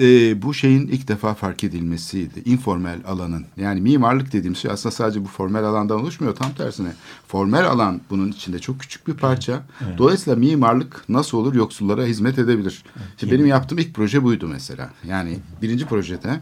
[0.01, 2.43] e, bu şeyin ilk defa fark edilmesiydi.
[2.45, 3.45] Informal alanın.
[3.57, 6.35] Yani mimarlık dediğim şey aslında sadece bu formel alandan oluşmuyor.
[6.35, 6.93] Tam tersine
[7.29, 9.63] formel alan bunun içinde çok küçük bir parça.
[9.99, 12.85] Dolayısıyla mimarlık nasıl olur yoksullara hizmet edebilir.
[13.17, 14.91] Şimdi benim yaptığım ilk proje buydu mesela.
[15.05, 16.41] Yani birinci projede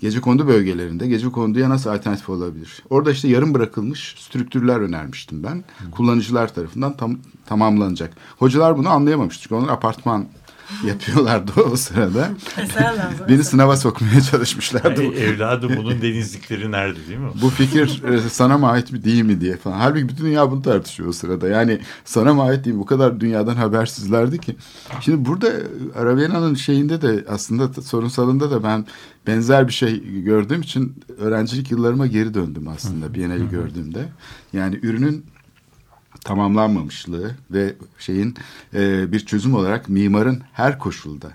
[0.00, 2.82] gece kondu bölgelerinde gece konduya nasıl alternatif olabilir?
[2.90, 5.64] Orada işte yarım bırakılmış strüktürler önermiştim ben.
[5.90, 8.16] Kullanıcılar tarafından tam, tamamlanacak.
[8.38, 9.40] Hocalar bunu anlayamamış.
[9.40, 10.26] Çünkü onlar apartman
[10.86, 12.30] yapıyorlardı o sırada.
[13.28, 15.00] Beni sınava sokmaya çalışmışlardı.
[15.00, 17.30] Ay, evladım bunun denizlikleri nerede değil mi?
[17.42, 19.78] Bu fikir e, sana mı ait mi değil mi diye falan.
[19.78, 21.48] Halbuki bütün dünya bunu tartışıyor o sırada.
[21.48, 22.80] Yani sana mı ait değil mi?
[22.80, 24.56] Bu kadar dünyadan habersizlerdi ki.
[25.00, 25.62] Şimdi burada e,
[25.96, 28.86] Arabiana'nın şeyinde de aslında sorunsalında da ben
[29.26, 34.08] benzer bir şey gördüğüm için öğrencilik yıllarıma geri döndüm aslında Biennale'i gördüğümde.
[34.52, 35.24] Yani ürünün
[36.24, 38.34] tamamlanmamışlığı ve şeyin
[38.74, 41.32] e, bir çözüm olarak mimarın her koşulda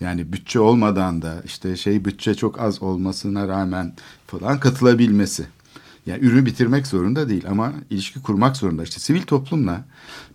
[0.00, 3.94] yani bütçe olmadan da işte şey bütçe çok az olmasına rağmen
[4.26, 5.46] falan katılabilmesi.
[6.06, 8.82] Yani ürünü bitirmek zorunda değil ama ilişki kurmak zorunda.
[8.82, 9.84] İşte sivil toplumla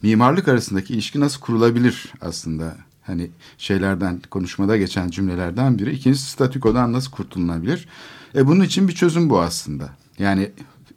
[0.02, 2.76] mimarlık arasındaki ilişki nasıl kurulabilir aslında?
[3.04, 5.92] Hani şeylerden konuşmada geçen cümlelerden biri.
[5.92, 7.88] İkincisi statükodan nasıl kurtulunabilir?
[8.36, 9.90] E bunun için bir çözüm bu aslında.
[10.20, 10.52] Yani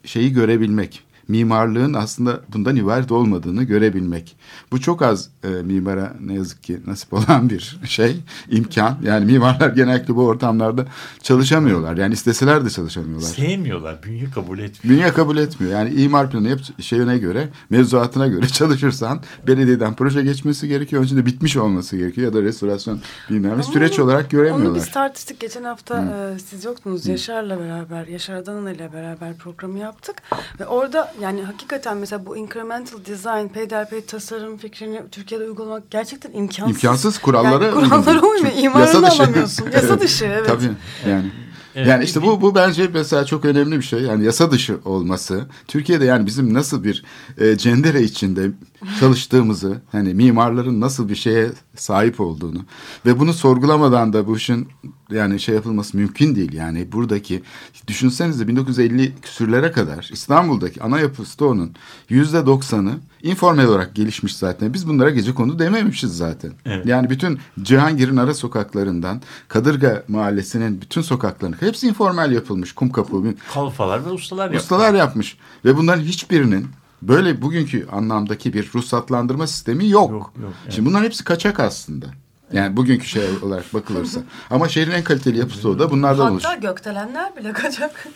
[0.05, 4.35] şeyi görebilmek, mimarlığın aslında bundan ibaret olmadığını görebilmek.
[4.71, 8.15] Bu çok az e, mimara ne yazık ki nasip olan bir şey,
[8.49, 8.97] imkan.
[9.03, 10.85] Yani mimarlar genellikle bu ortamlarda
[11.23, 11.97] çalışamıyorlar.
[11.97, 13.27] Yani isteseler de çalışamıyorlar.
[13.27, 14.03] Sevmiyorlar.
[14.03, 14.97] Bünye kabul etmiyor.
[14.97, 15.73] Dünya kabul etmiyor.
[15.73, 21.01] Yani imar planı hep şeyine göre, mevzuatına göre çalışırsan belediyeden proje geçmesi gerekiyor.
[21.01, 23.63] Önce de bitmiş olması gerekiyor ya da restorasyon bilmem ne.
[23.63, 24.75] Süreç Onu- olarak Onu göremiyorlar.
[24.75, 25.39] biz tartıştık.
[25.39, 26.03] Geçen hafta
[26.35, 27.05] e, siz yoktunuz.
[27.07, 30.15] Yaşar'la beraber, Yaşar Adana ile beraber programı yaptık.
[30.59, 36.75] Ve orada yani hakikaten mesela bu incremental design, peyderpey tasarım fikrini Türkiye'de uygulamak gerçekten imkansız.
[36.75, 38.55] İmkansız kurallara yani kurallara uymuyor.
[38.57, 39.63] İmarını yasa dışı.
[39.73, 40.47] Yasa dışı evet.
[40.47, 40.71] Tabii
[41.09, 41.31] yani.
[41.75, 41.87] Evet.
[41.87, 44.01] Yani işte bu bu bence mesela çok önemli bir şey.
[44.01, 45.45] Yani yasa dışı olması.
[45.67, 47.03] Türkiye'de yani bizim nasıl bir
[47.37, 48.51] e, cendere içinde
[48.99, 52.65] çalıştığımızı, hani mimarların nasıl bir şeye sahip olduğunu
[53.05, 54.67] ve bunu sorgulamadan da bu işin
[55.11, 56.53] yani şey yapılması mümkün değil.
[56.53, 57.43] Yani buradaki
[57.87, 61.71] düşünsenize 1950 küsürlere kadar İstanbul'daki ana yapı stoğunun
[62.09, 62.91] yüzde doksanı
[63.23, 64.73] informal olarak gelişmiş zaten.
[64.73, 66.51] Biz bunlara gece konu dememişiz zaten.
[66.65, 66.85] Evet.
[66.85, 72.73] Yani bütün Cihangir'in ara sokaklarından Kadırga Mahallesi'nin bütün sokaklarını hepsi informal yapılmış.
[72.73, 74.61] Kum kapı, Kalfalar ve ustalar yapıyor.
[74.61, 75.37] ustalar yapmış.
[75.65, 76.67] Ve bunların hiçbirinin
[77.01, 80.11] böyle bugünkü anlamdaki bir ruhsatlandırma sistemi yok.
[80.11, 80.73] Yok, yok, evet.
[80.75, 82.05] Şimdi bunların hepsi kaçak aslında.
[82.53, 84.19] Yani bugünkü şey olarak bakılırsa.
[84.49, 86.53] Ama şehrin en kaliteli yapısı o da bunlardan oluşuyor.
[86.53, 88.07] Hatta gökdelenler bile kaçak.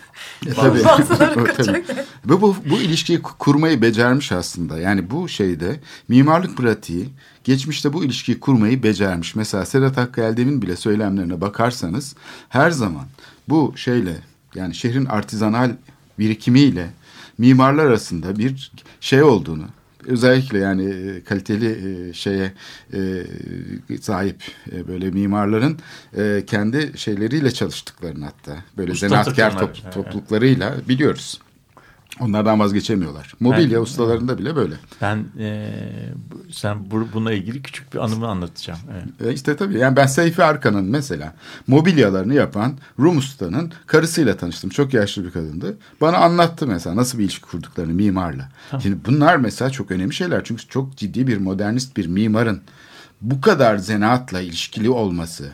[0.46, 0.84] E, tabii.
[0.86, 1.88] Bazıları kaçak.
[1.88, 2.04] tabii.
[2.26, 4.80] Ve bu, bu ilişkiyi ku- kurmayı becermiş aslında.
[4.80, 7.10] Yani bu şeyde mimarlık pratiği
[7.44, 9.36] geçmişte bu ilişkiyi kurmayı becermiş.
[9.36, 12.16] Mesela Sedat Hakkı Eldem'in bile söylemlerine bakarsanız
[12.50, 13.06] her zaman
[13.50, 14.16] bu şeyle
[14.56, 15.72] yani şehrin artizanal
[16.20, 16.90] birikimiyle
[17.38, 19.66] mimarlar arasında bir şey olduğunu
[20.08, 22.54] özellikle yani e, kaliteli e, şeye
[22.94, 23.24] e,
[24.02, 24.44] sahip
[24.88, 25.80] böyle mimarların
[26.48, 31.40] kendi şeyleriyle çalıştıklarını hatta böyle Usta zanaatkar top- topluluklarıyla biliyoruz.
[32.20, 33.34] Onlardan vazgeçemiyorlar.
[33.40, 34.76] Mobilya Ben- ustalarında bile böyle.
[35.02, 35.74] Ben e,
[36.52, 38.80] sen bu, buna ilgili küçük bir anımı anlatacağım.
[38.94, 39.32] Evet.
[39.32, 41.34] E işte tabii yani ben Seyfi Arkan'ın mesela
[41.68, 44.70] mobilyalarını yapan Rum ustanın karısıyla tanıştım.
[44.70, 45.78] Çok yaşlı bir kadındı.
[46.02, 48.50] Bana anlattı mesela nasıl bir ilişki kurduklarını mimarla.
[48.82, 50.44] Şimdi bunlar mesela çok önemli şeyler.
[50.44, 52.62] Çünkü çok ciddi bir modernist bir mimarın
[53.22, 55.52] bu kadar zanaatla ilişkili olması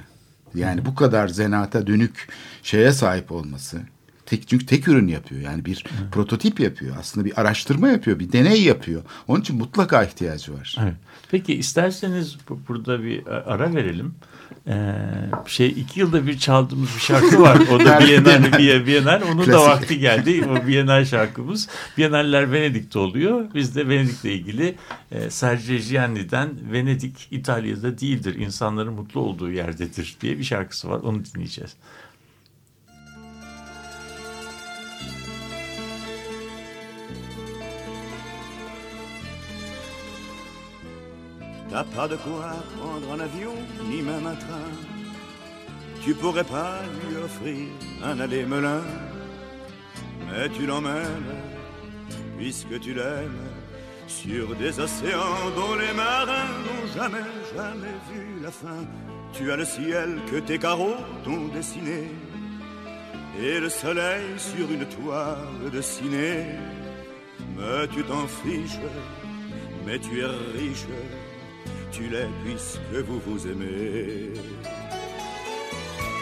[0.55, 2.27] yani bu kadar zanaata dönük
[2.63, 3.81] şeye sahip olması
[4.29, 5.41] Tek, çünkü tek ürün yapıyor.
[5.41, 6.95] Yani bir prototip yapıyor.
[6.99, 8.19] Aslında bir araştırma yapıyor.
[8.19, 9.01] Bir deney yapıyor.
[9.27, 10.75] Onun için mutlaka ihtiyacı var.
[10.83, 10.93] Evet.
[11.31, 14.13] Peki isterseniz bu- burada bir ara verelim.
[14.67, 14.93] Ee,
[15.47, 17.57] şey iki yılda bir çaldığımız bir şarkı var.
[17.71, 19.25] O da Biennale, Biye- Biennale.
[19.25, 19.67] Onun da Klasik.
[19.67, 20.45] vakti geldi.
[20.49, 21.67] O Biennale şarkımız.
[21.97, 23.45] Biennaller Venedik'te oluyor.
[23.55, 24.75] Biz de Venedik'le ilgili
[25.11, 28.35] e, Sergio Gianni'den Venedik İtalya'da değildir.
[28.35, 30.99] İnsanların mutlu olduğu yerdedir diye bir şarkısı var.
[30.99, 31.71] Onu dinleyeceğiz.
[41.69, 43.53] T'as pas de quoi prendre un avion,
[43.89, 44.71] ni même un train.
[46.01, 47.67] Tu pourrais pas lui offrir
[48.03, 48.81] un aller-melin,
[50.27, 51.35] mais tu l'emmènes,
[52.37, 53.49] puisque tu l'aimes,
[54.07, 58.83] sur des océans dont les marins n'ont jamais, jamais vu la fin.
[59.33, 62.09] Tu as le ciel que tes carreaux t'ont dessiné,
[63.39, 66.45] et le soleil sur une toile de ciné.
[67.55, 68.79] Mais tu t'en fiches,
[69.85, 70.25] mais tu es
[70.57, 70.87] riche,
[71.91, 74.33] tu l'es puisque vous vous aimez.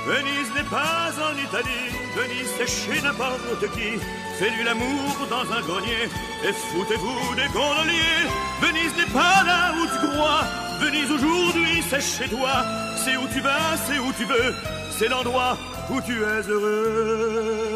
[0.06, 4.00] Venise n'est pas en Italie, Venise c'est chez n'importe qui.
[4.40, 6.06] Fais-lui l'amour dans un grenier
[6.48, 8.24] et foutez-vous des gondoliers.
[8.62, 10.44] Venise n'est pas là où tu crois,
[10.80, 12.64] Venise aujourd'hui c'est chez toi.
[13.04, 14.54] C'est où tu vas, c'est où tu veux,
[14.92, 15.58] c'est l'endroit
[15.90, 17.67] où tu es heureux.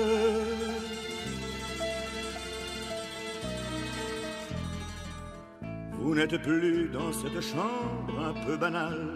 [6.11, 9.13] Vous n'êtes plus dans cette chambre un peu banale.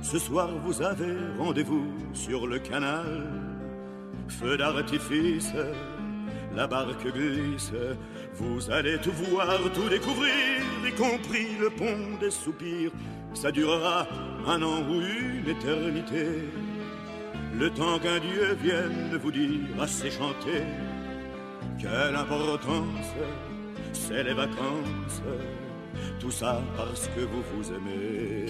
[0.00, 3.26] Ce soir vous avez rendez-vous sur le canal.
[4.28, 5.52] Feu d'artifice,
[6.54, 7.72] la barque glisse.
[8.34, 10.32] Vous allez tout voir, tout découvrir,
[10.86, 12.92] y compris le pont des soupirs.
[13.34, 14.06] Ça durera
[14.46, 16.44] un an ou une éternité.
[17.58, 20.62] Le temps qu'un Dieu vienne vous dire assez chanter.
[21.76, 23.08] Quelle importance,
[23.92, 25.22] c'est les vacances.
[26.20, 28.46] Tout ça parce que vous vous aimez.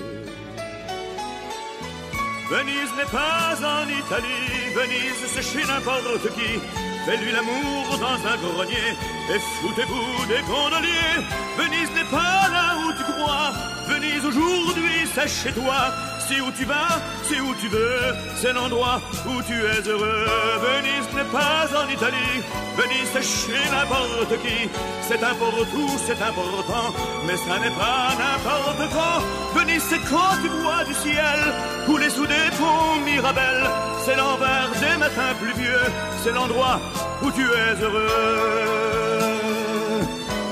[2.51, 6.59] Venise n'est pas en Italie, Venise c'est chez n'importe qui.
[7.05, 8.97] Fais-lui l'amour dans un grenier
[9.35, 11.19] et foutez-vous des gondoliers.
[11.59, 13.53] Venise n'est pas là où tu crois,
[13.89, 15.93] Venise aujourd'hui c'est chez toi.
[16.29, 20.27] C'est où tu vas, c'est où tu veux, c'est l'endroit où tu es heureux.
[20.61, 22.43] Venise n'est pas en Italie,
[22.77, 24.69] Venise c'est chez n'importe qui.
[25.01, 26.93] C'est tout, c'est important,
[27.27, 29.59] mais ça n'est pas n'importe quand.
[29.59, 31.41] Venise c'est quand tu vois du ciel
[31.87, 33.65] couler sous des ponts Mirabel.
[34.05, 35.81] C'est l'envers des matins pluvieux,
[36.23, 36.79] c'est l'endroit
[37.23, 38.07] où tu es heureux.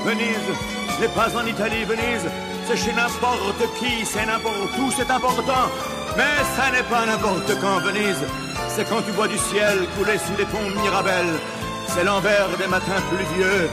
[0.05, 0.49] Venise
[0.99, 2.25] n'est pas en Italie, Venise,
[2.67, 5.65] c'est chez n'importe qui, c'est n'importe où, c'est important.
[6.17, 8.23] Mais ça n'est pas n'importe quand, Venise,
[8.69, 11.25] c'est quand tu vois du ciel couler sous des ponts Mirabel.
[11.87, 13.69] C'est l'envers des matins pluvieux,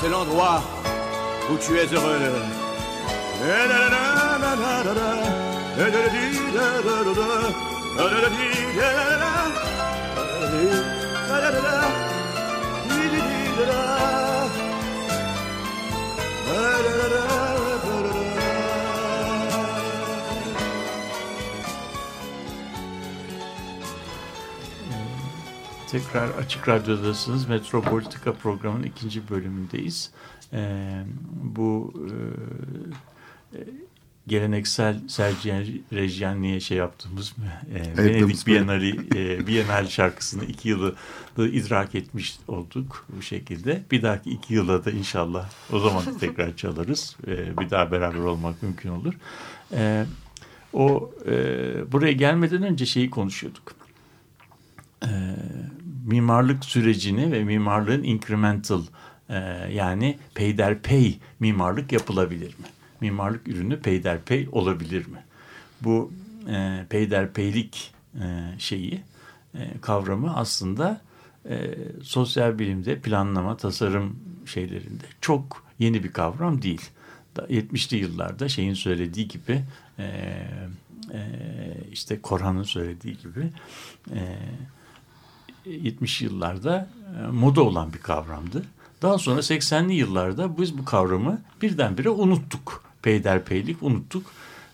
[0.00, 0.62] c'est l'endroit
[1.50, 2.32] où tu es heureux.
[25.90, 27.48] Tekrar Açık Radyo'dasınız.
[27.48, 30.10] Metropolitika programının ikinci bölümündeyiz.
[30.52, 31.04] Ee,
[31.42, 31.94] bu
[33.54, 33.58] e,
[34.26, 35.54] geleneksel Sergio
[35.92, 37.34] Reggiani'ye şey yaptığımız
[37.74, 40.94] e, Venedik Biennale, e, Biennale şarkısını iki yılı
[41.38, 43.82] idrak etmiş olduk bu şekilde.
[43.90, 47.16] Bir dahaki iki yıla da inşallah o zaman tekrar çalarız.
[47.26, 49.14] E, bir daha beraber olmak mümkün olur.
[49.72, 50.06] E,
[50.72, 51.32] o e,
[51.92, 53.75] buraya gelmeden önce şeyi konuşuyorduk.
[55.06, 55.10] E,
[56.04, 58.82] mimarlık sürecini ve mimarlığın incremental
[59.28, 59.36] e,
[59.72, 62.66] yani peyderpey mimarlık yapılabilir mi?
[63.00, 65.24] Mimarlık ürünü peyderpey olabilir mi?
[65.80, 66.12] Bu
[66.48, 68.24] e, peyderpeylik e,
[68.58, 69.02] şeyi
[69.54, 71.00] e, kavramı aslında
[71.48, 76.90] e, sosyal bilimde planlama, tasarım şeylerinde çok yeni bir kavram değil.
[77.36, 79.62] 70'li yıllarda şeyin söylediği gibi
[79.98, 80.04] e,
[81.12, 81.20] e,
[81.92, 83.50] işte Korhan'ın söylediği gibi
[84.14, 84.38] e,
[85.66, 86.88] 70 yıllarda
[87.20, 88.64] e, moda olan bir kavramdı.
[89.02, 92.82] Daha sonra 80'li yıllarda biz bu kavramı birdenbire unuttuk.
[93.02, 94.26] Peyderpeylik unuttuk.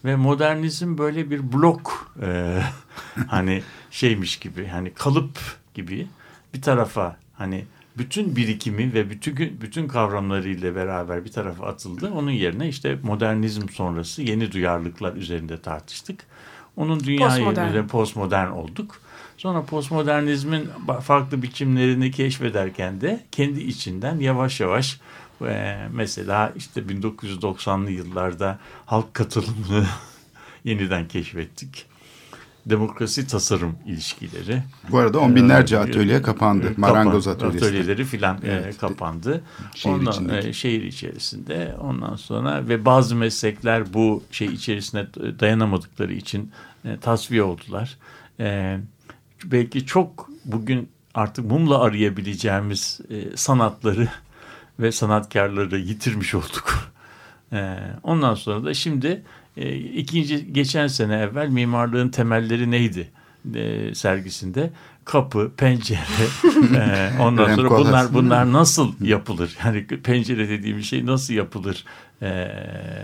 [0.05, 2.61] Ve modernizm böyle bir blok e,
[3.28, 5.38] hani şeymiş gibi hani kalıp
[5.74, 6.07] gibi
[6.55, 7.64] bir tarafa hani
[7.98, 12.11] bütün birikimi ve bütün bütün kavramlarıyla beraber bir tarafa atıldı.
[12.14, 16.26] Onun yerine işte modernizm sonrası yeni duyarlılıklar üzerinde tartıştık.
[16.76, 17.87] Onun dünya Postmodern.
[17.87, 19.01] postmodern olduk.
[19.42, 20.68] Sonra postmodernizmin
[21.02, 25.00] farklı biçimlerini keşfederken de kendi içinden yavaş yavaş
[25.46, 29.87] e, mesela işte 1990'lı yıllarda halk katılımını
[30.64, 31.87] yeniden keşfettik.
[32.66, 34.62] Demokrasi tasarım ilişkileri.
[34.90, 36.68] Bu arada on binlerce atölye kapandı.
[36.68, 37.64] Kapan, Marangoz atölyesi.
[37.64, 38.78] Atölyeleri filan Evet.
[38.78, 39.44] kapandı.
[39.74, 40.55] Şehir Ondan, içindeki.
[40.55, 41.74] şehir içerisinde.
[41.81, 45.07] Ondan sonra ve bazı meslekler bu şey içerisine
[45.40, 46.52] dayanamadıkları için
[47.00, 47.98] tasfiye oldular.
[48.40, 48.78] E,
[49.44, 54.09] belki çok bugün artık mumla arayabileceğimiz e, sanatları
[54.81, 56.92] ve sanatkarları yitirmiş olduk.
[57.52, 59.22] E, ondan sonra da şimdi
[59.57, 63.11] e, ikinci geçen sene evvel mimarlığın temelleri neydi
[63.55, 64.70] e, sergisinde
[65.04, 65.98] kapı, pencere,
[66.76, 69.56] e, ondan sonra bunlar bunlar nasıl yapılır?
[69.64, 71.84] Yani pencere dediğim şey nasıl yapılır
[72.22, 72.48] e,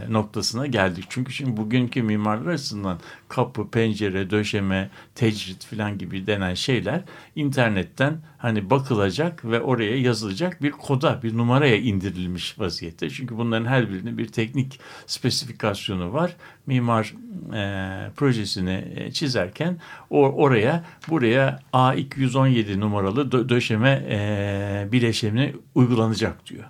[0.08, 1.04] noktasına geldik.
[1.08, 7.02] Çünkü şimdi bugünkü mimarlar açısından kapı, pencere, döşeme, tecrit falan gibi denen şeyler
[7.36, 13.10] internetten hani bakılacak ve oraya yazılacak bir koda, bir numaraya indirilmiş vaziyette.
[13.10, 16.36] Çünkü bunların her birinin bir teknik spesifikasyonu var.
[16.66, 17.14] Mimar
[17.54, 19.78] e, projesini e, çizerken
[20.10, 21.60] o, oraya buraya
[21.94, 26.64] A217 numaralı dö- döşeme e, bileşeni uygulanacak diyor.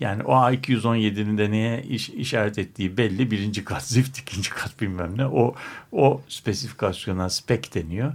[0.00, 3.30] Yani o A217'nin de neye iş, işaret ettiği belli.
[3.30, 5.26] Birinci kat zift, ikinci kat bilmem ne.
[5.26, 5.54] O,
[5.92, 8.12] o spesifikasyona spek deniyor.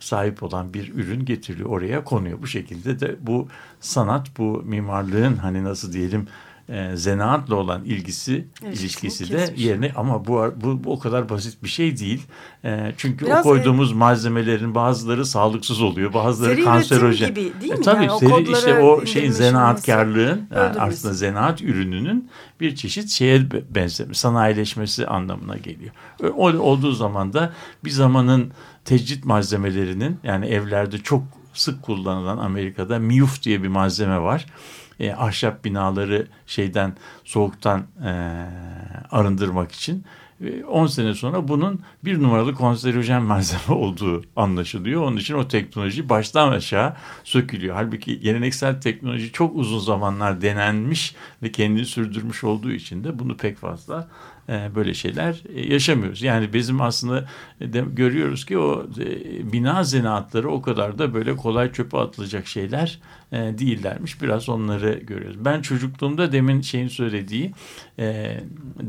[0.00, 2.42] Sahip olan bir ürün getiriliyor oraya konuyor.
[2.42, 3.48] Bu şekilde de bu
[3.80, 6.26] sanat, bu mimarlığın hani nasıl diyelim
[6.70, 9.64] e, zanaatla olan ilgisi, ilişkisi de kesmiş.
[9.64, 12.22] yerine ama bu, bu, bu o kadar basit bir şey değil.
[12.64, 17.28] E, çünkü Biraz, o koyduğumuz malzemelerin bazıları sağlıksız oluyor, bazıları Seri kanserojen.
[17.28, 17.82] gibi değil E, mi?
[17.82, 20.80] tabii Yani o seri kodlara işte o şeyin zanaatkarlığın yani öldürmesi.
[20.80, 22.30] aslında zanaat ürününün
[22.60, 25.90] bir çeşit şeye be- benzemiş, sanayileşmesi anlamına geliyor.
[26.36, 27.52] O olduğu zaman da
[27.84, 28.52] bir zamanın
[28.84, 31.22] tecrit malzemelerinin yani evlerde çok
[31.54, 34.46] sık kullanılan Amerika'da miyuf diye bir malzeme var.
[35.00, 38.12] E, ahşap binaları şeyden soğuktan e,
[39.10, 40.04] arındırmak için.
[40.44, 45.02] E, 10 sene sonra bunun bir numaralı konservojen malzeme olduğu anlaşılıyor.
[45.02, 47.74] Onun için o teknoloji baştan aşağı sökülüyor.
[47.74, 53.58] Halbuki geleneksel teknoloji çok uzun zamanlar denenmiş ve kendini sürdürmüş olduğu için de bunu pek
[53.58, 54.08] fazla
[54.39, 54.39] e,
[54.74, 56.22] böyle şeyler e, yaşamıyoruz.
[56.22, 57.28] Yani bizim aslında
[57.60, 62.46] e, de, görüyoruz ki o e, bina zanaatları o kadar da böyle kolay çöpe atılacak
[62.46, 63.00] şeyler
[63.32, 64.22] e, değillermiş.
[64.22, 65.44] Biraz onları görüyoruz.
[65.44, 67.52] Ben çocukluğumda demin şeyin söylediği
[67.98, 68.36] e,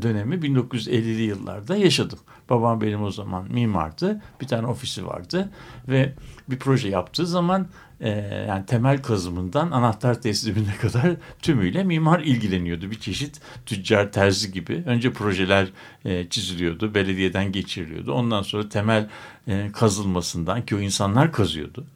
[0.02, 2.18] dönemi 1950'li yıllarda yaşadım.
[2.50, 4.22] Babam benim o zaman mimardı.
[4.40, 5.50] Bir tane ofisi vardı
[5.88, 6.12] ve
[6.50, 7.66] bir proje yaptığı zaman
[8.02, 8.10] e,
[8.48, 12.90] yani temel kazımından anahtar teslimine kadar tümüyle mimar ilgileniyordu.
[12.90, 14.82] Bir çeşit tüccar terzi gibi.
[14.86, 15.68] Önce projeler
[16.04, 18.12] e, çiziliyordu, belediyeden geçiriliyordu.
[18.12, 19.08] Ondan sonra temel
[19.48, 21.86] e, kazılmasından ki o insanlar kazıyordu.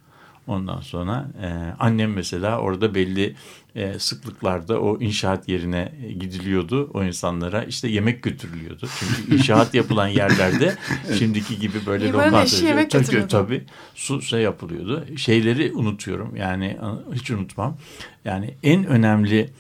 [0.47, 1.47] Ondan sonra e,
[1.79, 3.35] annem mesela orada belli
[3.75, 6.91] e, sıklıklarda o inşaat yerine gidiliyordu.
[6.95, 8.89] O insanlara işte yemek götürülüyordu.
[8.99, 10.77] Çünkü inşaat yapılan yerlerde
[11.19, 13.29] şimdiki gibi böyle Mimarın lokanta- eşi yemek Tabii.
[13.29, 15.07] Tabii su şey yapılıyordu.
[15.17, 16.79] Şeyleri unutuyorum yani
[17.15, 17.77] hiç unutmam.
[18.25, 19.51] Yani en önemli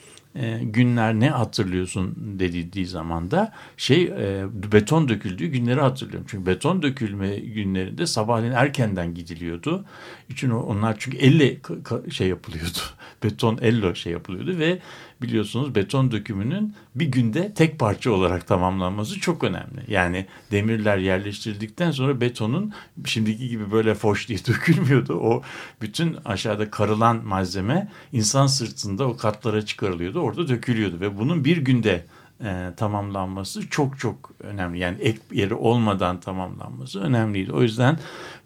[0.40, 6.27] e, günler ne hatırlıyorsun dediği zaman da şey e, beton döküldüğü günleri hatırlıyorum.
[6.31, 9.85] Çünkü beton dökülme günlerinde sabahleyin erkenden gidiliyordu.
[10.29, 11.57] Için onlar çünkü elle
[12.11, 12.79] şey yapılıyordu.
[13.25, 14.79] Beton elle şey yapılıyordu ve
[15.22, 19.85] biliyorsunuz beton dökümünün bir günde tek parça olarak tamamlanması çok önemli.
[19.88, 22.72] Yani demirler yerleştirildikten sonra betonun
[23.05, 25.14] şimdiki gibi böyle foş diye dökülmüyordu.
[25.14, 25.42] O
[25.81, 30.20] bütün aşağıda karılan malzeme insan sırtında o katlara çıkarılıyordu.
[30.20, 32.05] Orada dökülüyordu ve bunun bir günde
[32.44, 34.79] e, tamamlanması çok çok önemli.
[34.79, 37.52] Yani ek yeri olmadan tamamlanması önemliydi.
[37.52, 37.98] O yüzden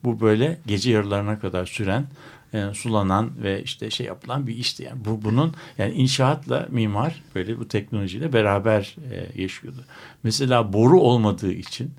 [0.05, 2.07] bu böyle gece yarılarına kadar süren
[2.55, 4.83] e, sulanan ve işte şey yapılan bir işti.
[4.83, 9.85] Yani bu bunun yani inşaatla mimar böyle bu teknolojiyle beraber e, yaşıyordu.
[10.23, 11.91] Mesela boru olmadığı için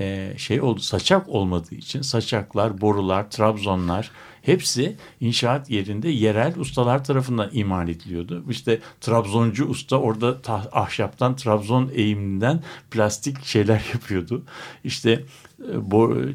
[0.00, 4.10] e, şey oldu saçak olmadığı için saçaklar, borular, trabzonlar
[4.42, 8.44] hepsi inşaat yerinde yerel ustalar tarafından imal ediliyordu.
[8.50, 14.42] İşte trabzoncu usta orada ta- ahşaptan trabzon eğiminden plastik şeyler yapıyordu.
[14.84, 15.24] İşte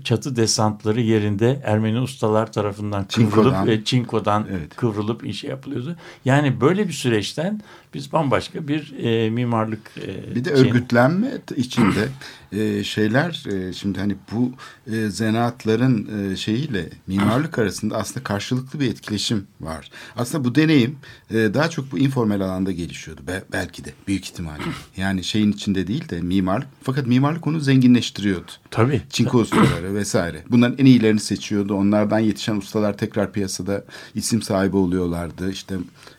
[0.04, 3.68] çatı desantları yerinde Ermeni ustalar tarafından kıvrılıp Çinkodan.
[3.68, 4.76] ve çinkodan Evet.
[4.76, 5.96] kıvrılıp iş yapılıyordu.
[6.26, 7.62] Yani böyle bir süreçten
[7.94, 12.08] biz bambaşka bir e, mimarlık e, Bir de şeyini- örgütlenme içinde
[12.52, 14.52] e, şeyler e, şimdi hani bu
[14.94, 19.90] e, zanaatların e, şeyiyle mimarlık arasında aslında karşılıklı bir etkileşim var.
[20.18, 20.96] Aslında bu deneyim
[21.32, 24.64] e, daha çok bu informal alanda gelişiyordu Be- belki de büyük ihtimalle.
[24.98, 28.52] Yani şeyin içinde değil de mimarlık fakat mimarlık onu zenginleştiriyordu.
[28.72, 29.02] Tabii.
[29.10, 30.44] Çinko ustaları vesaire.
[30.52, 31.74] Bunların en iyilerini seçiyordu.
[31.74, 33.86] Onlardan yetişen ustalar tekrar piyasada
[34.16, 35.52] isim sahibi oluyorlardı.
[35.52, 35.76] İşte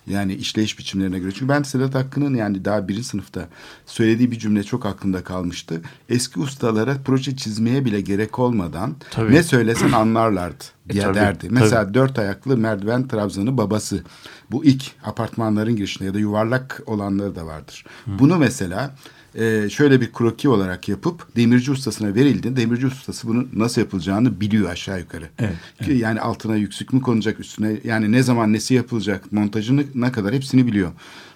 [0.06, 1.32] yani işleyiş biçimlerine göre.
[1.32, 3.48] Çünkü ben Sedat Hakkı'nın yani daha birinci sınıfta
[3.86, 5.82] söylediği bir cümle çok aklımda kalmıştı.
[6.08, 9.32] Eski ustalara proje çizmeye bile gerek olmadan Tabii.
[9.34, 11.38] ne söylesen anlarlardı E, diye tabii, derdi.
[11.38, 11.52] tabii.
[11.54, 14.02] Mesela dört ayaklı merdiven trabzanı babası.
[14.50, 17.84] Bu ilk apartmanların girişinde ya da yuvarlak olanları da vardır.
[18.06, 18.94] Bunu mesela
[19.34, 22.56] e, şöyle bir kroki olarak yapıp demirci ustasına verildi.
[22.56, 25.28] Demirci ustası bunun nasıl yapılacağını biliyor aşağı yukarı.
[25.38, 30.12] Evet, Ki Yani altına yüksük mü konacak üstüne yani ne zaman nesi yapılacak montajını ne
[30.12, 30.92] kadar hepsini biliyor.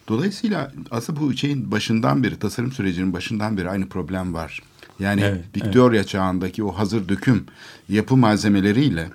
[0.09, 4.62] Dolayısıyla aslında bu şeyin başından beri tasarım sürecinin başından beri aynı problem var.
[5.01, 7.44] Yani Evet, Victoria çağındaki o hazır döküm
[7.88, 9.09] yapı malzemeleriyle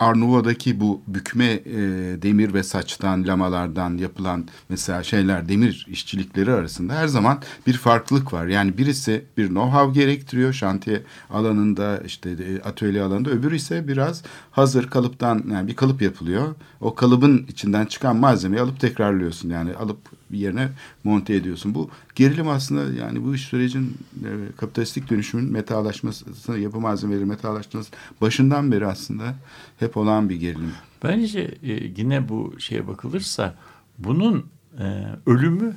[0.00, 1.78] Arnavut'daki bu bükme e,
[2.22, 8.46] demir ve saçtan, lamalardan yapılan mesela şeyler, demir işçilikleri arasında her zaman bir farklılık var.
[8.46, 13.30] Yani birisi bir know-how gerektiriyor şantiye alanında, işte e, atölye alanında.
[13.30, 16.54] Öbürü ise biraz hazır kalıptan, yani bir kalıp yapılıyor.
[16.80, 19.50] O kalıbın içinden çıkan malzemeyi alıp tekrarlıyorsun.
[19.50, 20.68] Yani alıp bir yerine
[21.04, 21.74] monte ediyorsun.
[21.74, 28.72] Bu gerilim aslında yani bu iş sürecin e, kapitalistik dönüşümün metalaşması, yapı malzemeleri metalaşması başından
[28.72, 29.34] beri aslında
[29.78, 30.72] hep olan bir gerilim.
[31.02, 33.54] Bence e, yine bu şeye bakılırsa
[33.98, 34.46] bunun
[34.78, 35.76] e, ölümü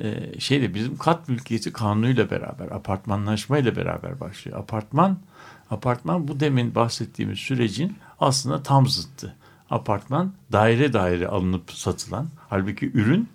[0.00, 4.58] e, şeyle bizim kat mülkiyeti kanunuyla beraber, apartmanlaşmayla beraber başlıyor.
[4.58, 5.18] Apartman,
[5.70, 9.36] apartman bu demin bahsettiğimiz sürecin aslında tam zıttı.
[9.70, 13.28] Apartman daire daire alınıp satılan, halbuki ürün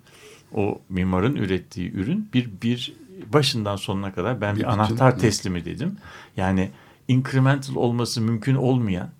[0.54, 2.94] o mimarın ürettiği ürün bir bir
[3.32, 5.20] başından sonuna kadar ben bir, Bir bütün, anahtar evet.
[5.20, 5.96] teslimi dedim.
[6.36, 6.70] Yani
[7.08, 9.10] incremental olması mümkün olmayan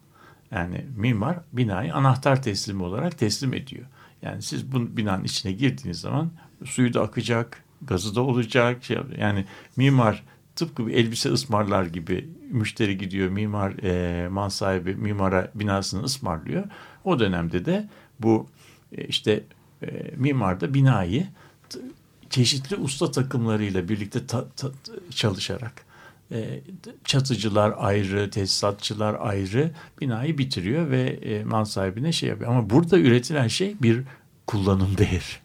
[0.51, 3.87] yani mimar binayı anahtar teslimi olarak teslim ediyor.
[4.22, 6.30] Yani siz bu binanın içine girdiğiniz zaman
[6.64, 8.85] suyu da akacak, gazı da olacak.
[8.85, 9.45] Şey, yani
[9.76, 10.24] mimar
[10.57, 16.64] tıpkı bir elbise ısmarlar gibi müşteri gidiyor, mimar, e, mal sahibi mimara binasını ısmarlıyor.
[17.05, 17.89] O dönemde de
[18.20, 18.47] bu
[18.93, 19.45] e, işte
[19.83, 21.26] e, mimar da binayı
[22.30, 24.70] çeşitli usta takımlarıyla birlikte ta- ta-
[25.11, 25.85] çalışarak
[26.33, 26.61] e,
[27.05, 29.70] çatıcılar ayrı, tesisatçılar ayrı
[30.01, 32.51] binayı bitiriyor ve e, mal sahibine şey yapıyor.
[32.51, 34.03] Ama burada üretilen şey bir
[34.47, 35.43] kullanım değeri.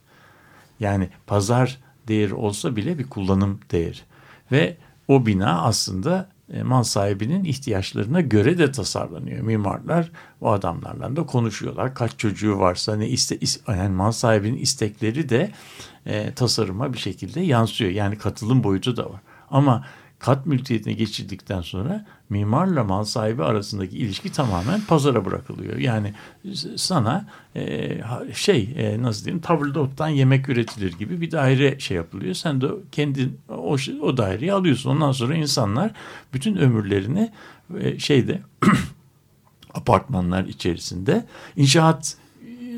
[0.80, 3.98] Yani pazar değeri olsa bile bir kullanım değeri.
[4.52, 4.78] Ve
[5.08, 6.30] o bina aslında
[6.64, 9.41] mal sahibinin ihtiyaçlarına göre de tasarlanıyor.
[9.41, 11.95] Mimarlar o adamlarla da konuşuyorlar.
[11.95, 15.52] Kaç çocuğu varsa ne iste, is- yani mal sahibinin istekleri de
[16.06, 17.91] e, tasarıma bir şekilde yansıyor.
[17.91, 19.22] Yani katılım boyutu da var.
[19.50, 19.86] Ama
[20.20, 25.78] kat mülkiyetine geçildikten sonra mimarla mal sahibi arasındaki ilişki tamamen pazara bırakılıyor.
[25.78, 26.13] Yani
[26.76, 27.89] sana e,
[28.34, 32.34] şey e, nasıl diyeyim tabldottan yemek üretilir gibi bir daire şey yapılıyor.
[32.34, 34.89] Sen de kendin o, o daireyi alıyorsun.
[34.89, 35.91] Ondan sonra insanlar
[36.34, 37.32] bütün ömürlerini
[37.80, 38.41] e, şeyde
[39.74, 42.18] apartmanlar içerisinde inşaat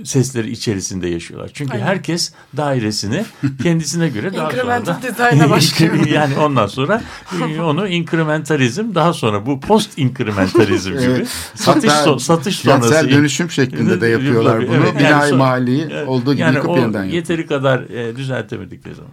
[0.06, 1.52] sesleri içerisinde yaşıyorlar.
[1.54, 1.86] Çünkü Aynen.
[1.86, 3.26] herkes dairesini
[3.64, 7.02] kendisine göre daha sonra Incremental da yani ondan sonra
[7.42, 11.28] e, onu incrementalizm daha sonra bu post incrementalizm gibi Evet.
[11.56, 14.76] satış Hatta son, satış sonrası dönüşüm şeklinde de yapıyorlar bunu.
[14.76, 19.12] Evet, Binayı yani Evet, olduğu gibi yani yıkıp o yeniden yeteri kadar e, düzeltemedikleri zaman.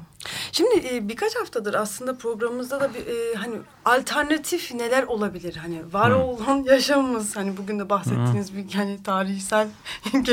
[0.52, 5.56] Şimdi e, birkaç haftadır aslında programımızda da bir, e, hani alternatif neler olabilir?
[5.56, 9.68] Hani var olan yaşamımız hani bugün de bahsettiğiniz bir hani tarihsel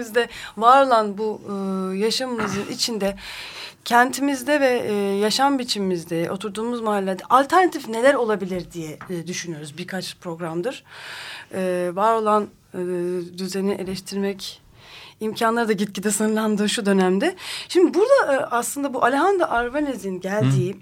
[0.00, 3.16] geçmişimizde var olan bu e, yaşamımızın içinde
[3.84, 10.84] kentimizde ve e, yaşam biçimimizde oturduğumuz mahallede alternatif neler olabilir diye e, düşünüyoruz birkaç programdır.
[11.54, 12.78] E, var olan e,
[13.38, 14.62] düzeni eleştirmek
[15.20, 17.36] imkanları da gitgide sınırlandığı şu dönemde.
[17.68, 20.76] Şimdi burada e, aslında bu Alejandro Arbanez'in geldiği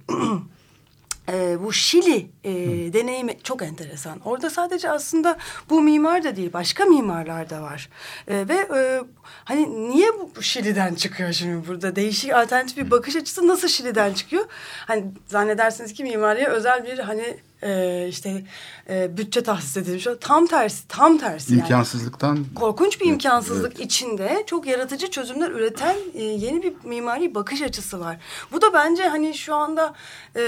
[1.29, 2.53] e, bu Şili e,
[2.93, 4.21] deneyimi çok enteresan.
[4.25, 5.39] Orada sadece aslında
[5.71, 7.89] bu mimar da değil başka mimarlar da var.
[8.29, 9.01] E, ve e,
[9.45, 11.97] hani niye bu Şili'den çıkıyor şimdi burada?
[11.97, 14.45] Değişik alternatif bir bakış açısı nasıl Şili'den çıkıyor?
[14.87, 18.45] Hani zannedersiniz ki mimariye özel bir hani e, işte
[18.91, 20.07] e, bütçe tahsis edilmiş.
[20.21, 21.53] Tam tersi, tam tersi.
[21.53, 23.87] yani İmkansızlıktan korkunç bir imkansızlık evet.
[23.87, 28.17] içinde çok yaratıcı çözümler üreten e, yeni bir mimari bakış açısı var.
[28.53, 29.95] Bu da bence hani şu anda
[30.37, 30.43] e,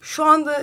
[0.00, 0.62] şu anda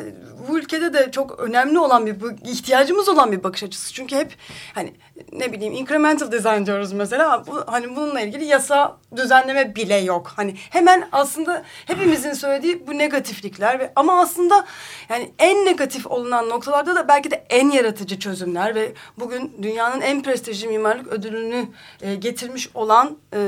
[0.50, 2.16] bu ülkede de çok önemli olan bir
[2.52, 3.93] ihtiyacımız olan bir bakış açısı.
[3.93, 4.36] Çünkü hep
[4.74, 4.93] hani
[5.32, 7.43] ne bileyim incremental design diyoruz mesela.
[7.47, 10.34] Bu, hani bununla ilgili yasa düzenleme bile yok.
[10.36, 14.65] Hani hemen aslında hepimizin söylediği bu negatiflikler ve ama aslında
[15.09, 20.24] yani en negatif olunan noktalarda da belki de en yaratıcı çözümler ve bugün dünyanın en
[20.24, 21.65] prestijli mimarlık ödülünü
[22.01, 23.39] e, getirmiş olan e,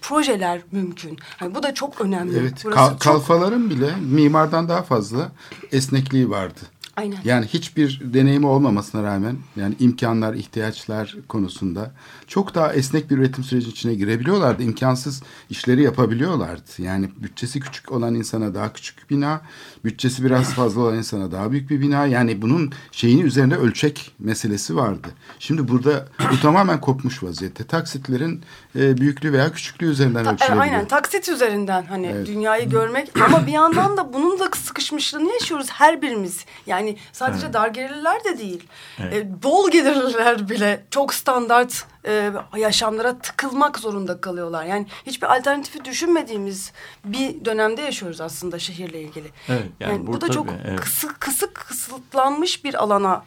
[0.00, 1.18] projeler mümkün.
[1.40, 2.38] Yani bu da çok önemli.
[2.38, 5.28] Evet, Burası kal- çok- kalfaların bile mimardan daha fazla
[5.72, 6.60] esnekliği vardı.
[6.98, 7.16] Aynen.
[7.24, 11.90] Yani hiçbir deneyimi olmamasına rağmen yani imkanlar, ihtiyaçlar konusunda
[12.26, 14.62] çok daha esnek bir üretim süreci içine girebiliyorlardı.
[14.62, 16.62] İmkansız işleri yapabiliyorlardı.
[16.78, 19.40] Yani bütçesi küçük olan insana daha küçük bina,
[19.84, 22.06] bütçesi biraz fazla olan insana daha büyük bir bina.
[22.06, 25.08] Yani bunun şeyini üzerinde ölçek meselesi vardı.
[25.38, 27.64] Şimdi burada bu tamamen kopmuş vaziyette.
[27.64, 28.42] Taksitlerin
[28.76, 30.62] e, büyüklüğü veya küçüklüğü üzerinden Ta- e, ölçülebiliyor.
[30.62, 32.26] aynen taksit üzerinden hani Evet.
[32.26, 36.44] dünyayı görmek ama bir yandan da bunun da sıkışmışlığını yaşıyoruz her birimiz.
[36.66, 38.66] Yani sadece dar gelirliler de değil.
[39.00, 44.64] E, bol gelirliler bile çok standart e, yaşamlara tıkılmak zorunda kalıyorlar.
[44.64, 46.72] Yani hiçbir alternatifi düşünmediğimiz
[47.04, 49.30] bir dönemde yaşıyoruz aslında şehirle ilgili.
[49.48, 50.80] Evet, yani yani bu burada da çok tabii, evet.
[50.80, 53.24] kısık kısık kısıtlanmış bir alana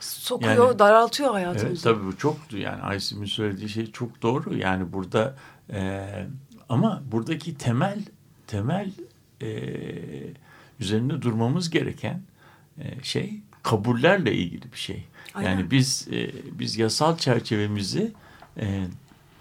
[0.00, 1.84] sokuyor, Yani- daraltıyor Evet hayatımızı.
[1.84, 4.56] tabii bu çok yani Aysim'in söylediği şey çok doğru.
[4.56, 5.36] Yani burada
[5.72, 6.06] e,
[6.68, 7.98] ama buradaki temel
[8.46, 8.90] temel
[9.42, 9.48] e,
[10.80, 12.22] üzerinde durmamız gereken
[13.02, 15.04] şey kabullerle ilgili bir şey.
[15.34, 15.50] Aynen.
[15.50, 18.12] Yani biz e, biz yasal çerçevemizi
[18.60, 18.86] e,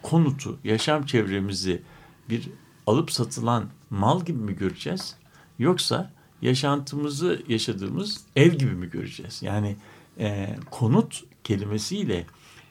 [0.02, 1.82] konutu, yaşam çevremizi
[2.30, 2.50] bir
[2.88, 5.16] alıp satılan mal gibi mi göreceğiz?
[5.60, 6.12] Yoksa
[6.42, 9.42] yaşantımızı yaşadığımız ev gibi mi göreceğiz?
[9.42, 9.76] Yani
[10.20, 12.26] e, konut kelimesiyle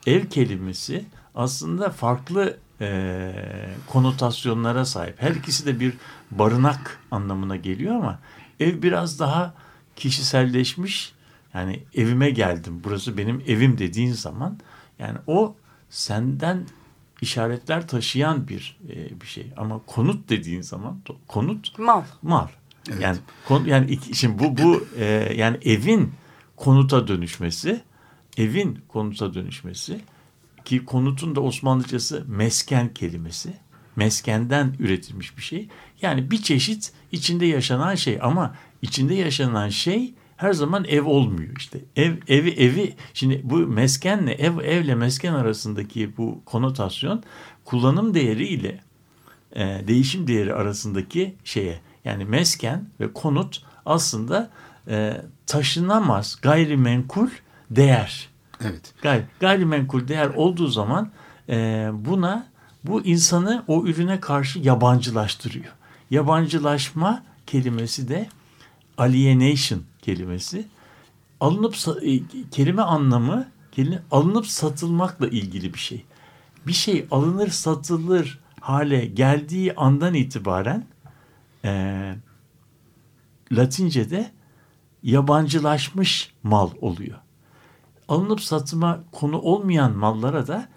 [0.07, 1.05] ev kelimesi
[1.35, 3.33] aslında farklı e,
[3.87, 5.21] konotasyonlara sahip.
[5.21, 5.93] Her ikisi de bir
[6.31, 8.19] barınak anlamına geliyor ama
[8.59, 9.53] ev biraz daha
[9.95, 11.13] kişiselleşmiş.
[11.53, 14.59] Yani evime geldim, burası benim evim dediğin zaman
[14.99, 15.55] yani o
[15.89, 16.65] senden
[17.21, 19.53] işaretler taşıyan bir e, bir şey.
[19.57, 22.03] Ama konut dediğin zaman to- konut Mal.
[22.21, 22.47] mal.
[22.99, 23.17] Yani
[23.47, 26.13] kon, yani iki, şimdi bu bu e, yani evin
[26.55, 27.81] konuta dönüşmesi,
[28.37, 30.01] evin konuta dönüşmesi
[30.65, 33.53] ki konutun da Osmanlıcası mesken kelimesi.
[33.95, 35.67] Meskenden üretilmiş bir şey.
[36.01, 41.79] Yani bir çeşit içinde yaşanan şey ama içinde yaşanan şey her zaman ev olmuyor işte.
[41.95, 47.23] Ev evi evi şimdi bu meskenle ev evle mesken arasındaki bu konotasyon
[47.65, 48.79] kullanım değeri ile
[49.55, 54.49] e, değişim değeri arasındaki şeye yani mesken ve konut aslında
[54.87, 57.29] e, taşınamaz gayrimenkul
[57.71, 58.29] değer.
[58.61, 58.93] Evet.
[59.01, 61.11] Gayri, gayrimenkul değer olduğu zaman
[61.49, 62.47] e, buna
[62.87, 65.73] bu insanı o ürüne karşı yabancılaştırıyor.
[66.11, 68.29] Yabancılaşma kelimesi de
[68.97, 70.67] alienation kelimesi.
[71.39, 72.19] Alınıp e,
[72.51, 76.05] kelime anlamı kelime, alınıp satılmakla ilgili bir şey.
[76.67, 80.85] Bir şey alınır satılır hale geldiği andan itibaren
[81.65, 82.15] e,
[83.51, 84.31] Latince'de
[85.03, 87.19] yabancılaşmış mal oluyor.
[88.07, 90.67] Alınıp satıma konu olmayan mallara da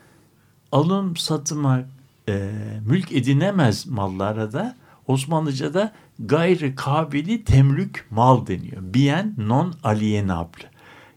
[0.73, 1.85] alım satıma
[2.29, 2.51] e,
[2.87, 4.77] mülk edinemez mallara da
[5.07, 8.83] Osmanlıca'da gayri kabili temlük mal deniyor.
[8.83, 10.71] Bien non alienable.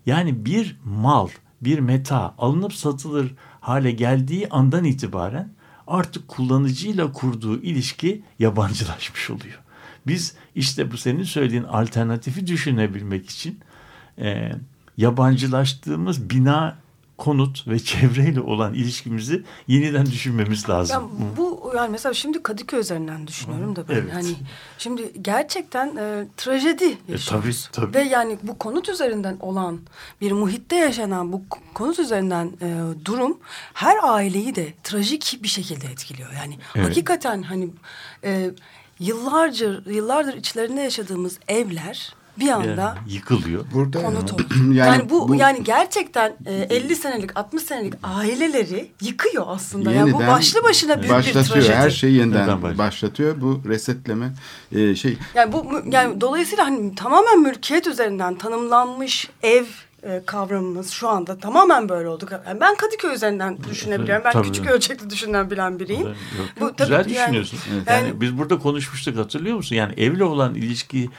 [0.06, 1.28] Yani bir mal,
[1.62, 5.50] bir meta alınıp satılır hale geldiği andan itibaren
[5.88, 9.60] artık kullanıcıyla kurduğu ilişki yabancılaşmış oluyor.
[10.08, 13.60] Biz işte bu senin söylediğin alternatifi düşünebilmek için
[14.18, 14.52] e,
[14.98, 16.78] yabancılaştığımız bina,
[17.22, 21.12] konut ve çevreyle olan ilişkimizi yeniden düşünmemiz lazım.
[21.20, 24.14] Ben bu yani mesela şimdi Kadıköy üzerinden düşünüyorum da ben Evet.
[24.14, 24.36] yani
[24.78, 27.70] şimdi gerçekten e, trajedi yaşıyoruz.
[27.74, 27.98] tabii, tabii.
[27.98, 29.80] Ve yani bu konut üzerinden olan
[30.22, 31.42] bir muhitte yaşanan bu
[31.74, 33.38] konut üzerinden e, durum
[33.74, 36.30] her aileyi de trajik bir şekilde etkiliyor.
[36.34, 36.88] Yani Evet.
[36.90, 37.70] hakikaten hani
[38.24, 38.52] e,
[39.00, 43.66] yıllarca yıllardır içlerinde yaşadığımız evler bir anda Yani yıkılıyor.
[43.74, 44.44] Burada konut oldu.
[44.60, 49.92] yani, Yani, bu, bu yani gerçekten e, 50 senelik 60 senelik aileleri yıkıyor aslında.
[49.92, 51.46] Yani bu başlı başına büyük bir başlatıyor.
[51.46, 51.76] trajedi.
[51.76, 52.78] Her şeyi yeniden başlatıyor.
[52.78, 53.42] başlatıyor.
[53.42, 54.32] Bu resetleme
[54.72, 59.66] e, şey Yani bu yani dolayısıyla hani tamamen mülkiyet üzerinden tanımlanmış ev
[60.04, 62.26] e, kavramımız şu anda tamamen böyle oldu.
[62.48, 64.24] Yani ben Kadıköy üzerinden düşünebiliyorum.
[64.26, 64.48] Ben Tabii.
[64.48, 66.08] küçük ölçekli düşünen bilen biriyim.
[66.08, 66.16] Yok,
[66.62, 67.60] Bu tabii güzel yani- düşünüyorsun.
[67.88, 69.76] yani- Yani, biz burada konuşmuştuk hatırlıyor musun?
[69.76, 71.10] Yani evle olan ilişki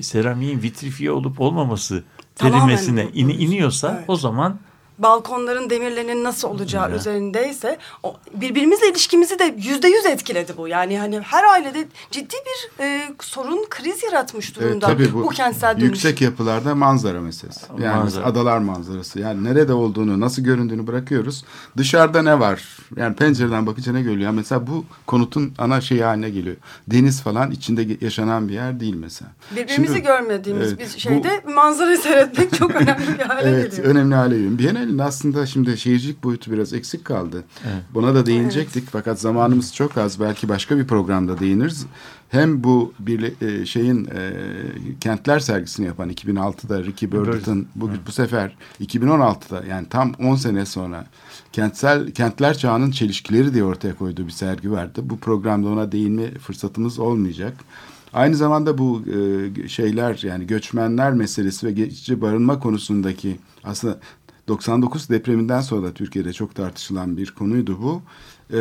[0.00, 2.04] seramiğin vitrifiye olup olmaması
[2.34, 2.78] Tamamen
[3.14, 4.10] ini, iniyorsa Evet.
[4.10, 4.58] o zaman
[4.98, 7.00] balkonların demirlerinin nasıl olacağı Evet.
[7.00, 10.68] üzerindeyse o, birbirimizle ilişkimizi de yüzde yüz etkiledi bu.
[10.68, 15.28] Yani hani her ailede ciddi bir e, sorun kriz yaratmış Evet, durumda tabii bu, bu,
[15.28, 15.86] kentsel dönüşüm.
[15.88, 17.60] yüksek yapılarda manzara meselesi.
[17.82, 18.24] Yani Manzara.
[18.24, 19.18] adalar manzarası.
[19.20, 21.44] Yani nerede olduğunu, nasıl göründüğünü bırakıyoruz.
[21.76, 22.78] Dışarıda ne var?
[22.96, 24.24] Yani pencereden bakınca ne görülüyor?
[24.26, 26.56] Yani mesela bu konutun ana şeyi haline geliyor.
[26.88, 29.30] Deniz falan içinde yaşanan bir yer değil mesela.
[29.56, 33.88] Birbirimizi Şimdi- görmediğimiz Evet, bir bu- şeyde manzarayı seyretmek çok önemli bir hale Evet, geliyor.
[33.94, 34.58] önemli hale geliyor.
[34.88, 37.44] Biennial'in aslında şimdi şehircilik boyutu biraz eksik kaldı.
[37.94, 40.20] Buna da değinecektik fakat zamanımız çok az.
[40.20, 41.86] Belki başka bir programda değiniriz.
[42.28, 44.32] Hem bu bir e, şeyin e,
[45.00, 51.06] kentler sergisini yapan 2006'da Ricky Burditt'ın bu, bu sefer 2016'da yani tam 10 sene sonra
[51.52, 55.00] kentsel kentler çağının çelişkileri diye ortaya koyduğu bir sergi vardı.
[55.02, 57.54] Bu programda ona değinme fırsatımız olmayacak.
[58.12, 63.98] Aynı zamanda bu e, şeyler yani göçmenler meselesi ve geçici barınma konusundaki aslında
[64.48, 68.02] 99 depreminden sonra da Türkiye'de çok tartışılan bir konuydu bu.
[68.52, 68.60] E,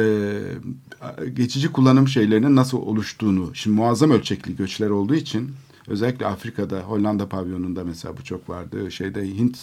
[1.33, 5.51] geçici kullanım şeylerinin nasıl oluştuğunu, şimdi muazzam ölçekli göçler olduğu için
[5.87, 9.57] özellikle Afrika'da, Hollanda pavyonunda mesela bu çok vardı, şeyde Hint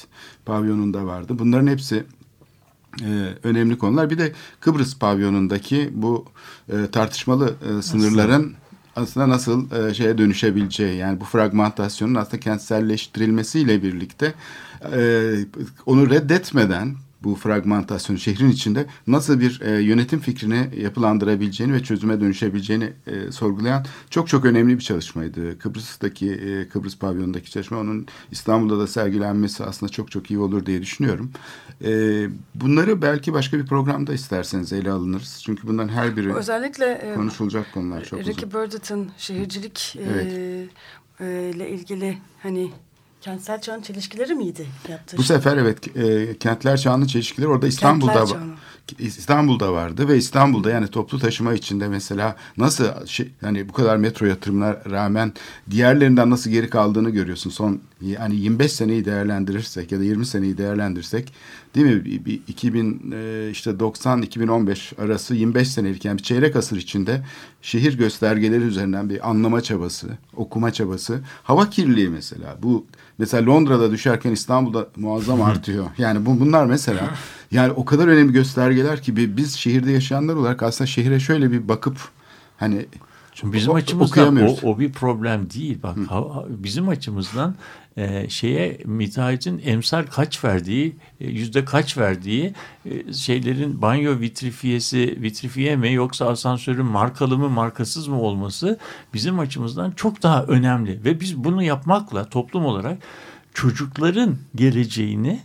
[0.44, 1.38] pavyonunda vardı.
[1.38, 2.04] Bunların hepsi
[3.02, 4.10] e, önemli konular.
[4.10, 6.24] Bir de Kıbrıs pavyonundaki bu
[6.72, 8.54] e, tartışmalı e, sınırların
[8.96, 14.34] aslında nasıl e, şeye dönüşebileceği yani bu fragmentasyonun aslında kentselleştirilmesiyle birlikte
[14.92, 15.32] e,
[15.86, 22.92] onu reddetmeden bu fragmentasyonu şehrin içinde nasıl bir e, yönetim fikrini yapılandırabileceğini ve çözüme dönüşebileceğini
[23.06, 25.58] e, sorgulayan çok çok önemli bir çalışmaydı.
[25.58, 30.82] Kıbrıs'taki e, Kıbrıs pavyonundaki çalışma onun İstanbul'da da sergilenmesi aslında çok çok iyi olur diye
[30.82, 31.30] düşünüyorum.
[31.84, 31.90] E,
[32.54, 35.42] bunları belki başka bir programda isterseniz ele alınırız.
[35.44, 38.52] Çünkü bunların her biri Özellikle e, konuşulacak konular çok Ricky uzun.
[38.52, 40.32] Burditt'ın şehircilik Evet.
[40.32, 40.66] e,
[41.20, 42.70] e, ile ilgili hani
[43.24, 45.36] kentsel çağın çelişkileri miydi yaptığı Bu şey?
[45.36, 48.42] sefer evet e, kentler çağının çeşitlileri orada İstanbul'da Kentler var.
[48.98, 54.26] İstanbul'da vardı ve İstanbul'da yani toplu taşıma içinde mesela nasıl şey, yani bu kadar metro
[54.26, 55.32] yatırımına rağmen
[55.70, 57.50] diğerlerinden nasıl geri kaldığını görüyorsun.
[57.50, 61.32] Son yani 25 seneyi değerlendirirsek ya da 20 seneyi değerlendirsek
[61.74, 62.04] değil mi?
[62.04, 67.22] Bir, bir 2000 e, işte 90 2015 arası 25 senelik yani bir çeyrek asır içinde
[67.62, 72.56] şehir göstergeleri üzerinden bir anlama çabası, okuma çabası, hava kirliliği mesela.
[72.62, 72.86] Bu
[73.18, 75.86] mesela Londra'da düşerken İstanbul'da muazzam artıyor.
[75.98, 77.10] Yani bu bunlar mesela
[77.54, 81.68] yani o kadar önemli göstergeler ki bi- biz şehirde yaşayanlar olarak aslında şehre şöyle bir
[81.68, 81.96] bakıp
[82.56, 82.86] hani
[83.34, 85.78] Şimdi bizim o- açımızdan o, o bir problem değil.
[85.82, 87.54] Bak ha- bizim açımızdan
[87.96, 92.54] e, şeye müteahhitin emsal kaç verdiği, e, yüzde kaç verdiği
[92.86, 98.78] e, şeylerin banyo vitrifiyesi, vitrifiye mi yoksa asansörün markalı mı markasız mı olması
[99.14, 101.04] bizim açımızdan çok daha önemli.
[101.04, 102.98] Ve biz bunu yapmakla toplum olarak
[103.54, 105.40] çocukların geleceğini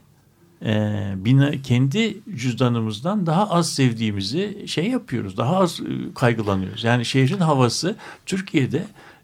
[0.65, 5.37] e, bina, kendi cüzdanımızdan daha az sevdiğimizi şey yapıyoruz.
[5.37, 6.83] Daha az e, kaygılanıyoruz.
[6.83, 7.95] Yani şehrin havası
[8.25, 8.83] Türkiye'de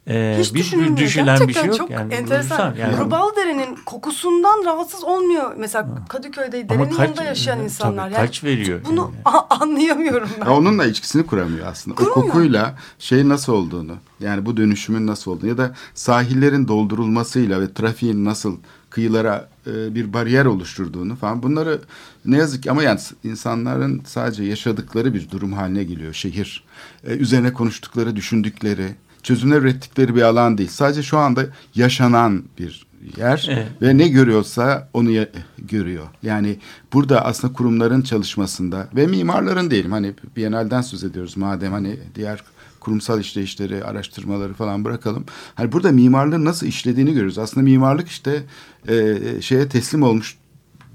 [0.10, 0.98] e, Hiç bir, düşünülmüyor.
[0.98, 1.78] bir düşülen Gerçekten bir şey yok.
[1.78, 2.76] çok yani, enteresan.
[2.76, 5.54] Yani, Kırbaldere'nin kokusundan rahatsız olmuyor.
[5.58, 8.14] Mesela Kadıköy'de Ama derenin kaç- yanında yaşayan tabii insanlar.
[8.14, 9.16] kaç veriyor Bunu yani.
[9.26, 10.46] a- anlayamıyorum ben.
[10.46, 11.96] Ya onunla ilişkisini kuramıyor aslında.
[11.96, 12.18] Kuramıyor.
[12.18, 17.74] O kokuyla şey nasıl olduğunu yani bu dönüşümün nasıl olduğunu ya da sahillerin doldurulmasıyla ve
[17.74, 18.58] trafiğin nasıl
[18.90, 21.82] kıyılara e, bir bariyer oluşturduğunu falan bunları
[22.26, 26.63] ne yazık ki ama yani insanların sadece yaşadıkları bir durum haline geliyor şehir.
[27.03, 30.70] E, üzerine konuştukları, düşündükleri, çözümler ürettikleri bir alan değil.
[30.70, 31.45] Sadece şu anda
[31.76, 32.85] yaşanan bir
[33.18, 33.68] yer Evet.
[33.82, 36.06] ve ne görüyorsa onu ya- görüyor.
[36.24, 36.58] Yani
[36.93, 42.43] burada aslında kurumların çalışmasında ve mimarların diyelim hani Biennale'den söz ediyoruz madem hani diğer
[42.80, 45.26] kurumsal işleyişleri, araştırmaları falan bırakalım.
[45.56, 47.38] Hani burada mimarlığın nasıl işlediğini görüyoruz.
[47.38, 48.43] Aslında mimarlık işte
[48.89, 50.38] e, şeye teslim olmuş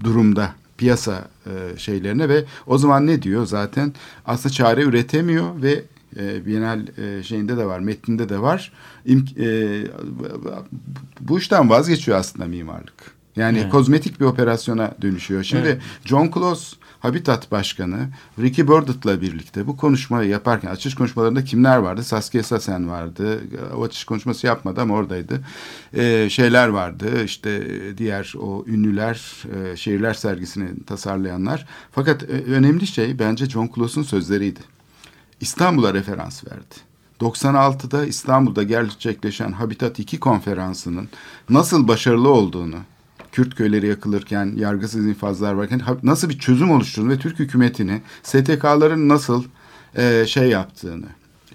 [0.04, 3.92] durumda piyasa e, şeylerine ve o zaman ne diyor zaten
[4.26, 5.82] aslında çare üretemiyor ve
[6.16, 8.72] e, Bienal e, şeyinde de var, metninde de var.
[9.06, 9.86] İmk- e,
[11.20, 13.20] bu işten vazgeçiyor aslında mimarlık.
[13.36, 13.72] Yani Evet.
[13.72, 15.42] kozmetik bir operasyona dönüşüyor.
[15.42, 15.82] Şimdi Evet.
[16.04, 18.08] John Close Habitat Başkanı
[18.38, 22.04] Ricky Burditt'la birlikte bu konuşmayı yaparken açış konuşmalarında kimler vardı?
[22.04, 23.40] Saskia Sassen vardı.
[23.76, 25.40] O açış konuşması yapmadı ama oradaydı.
[25.94, 27.24] Ee, şeyler vardı.
[27.24, 27.62] İşte
[27.98, 31.66] diğer o ünlüler, e, şehirler sergisini tasarlayanlar.
[31.92, 34.60] Fakat e, önemli şey bence John Close'un sözleriydi.
[35.40, 36.74] İstanbul'a referans verdi.
[37.20, 41.08] 96'da İstanbul'da gerçekleşen Habitat 2 konferansının
[41.50, 42.76] nasıl başarılı olduğunu,
[43.32, 49.44] Kürt köyleri yakılırken, yargısız infazlar varken nasıl bir çözüm oluşturduğunu ve Türk hükümetini STK'ların nasıl
[49.96, 51.06] e, şey yaptığını,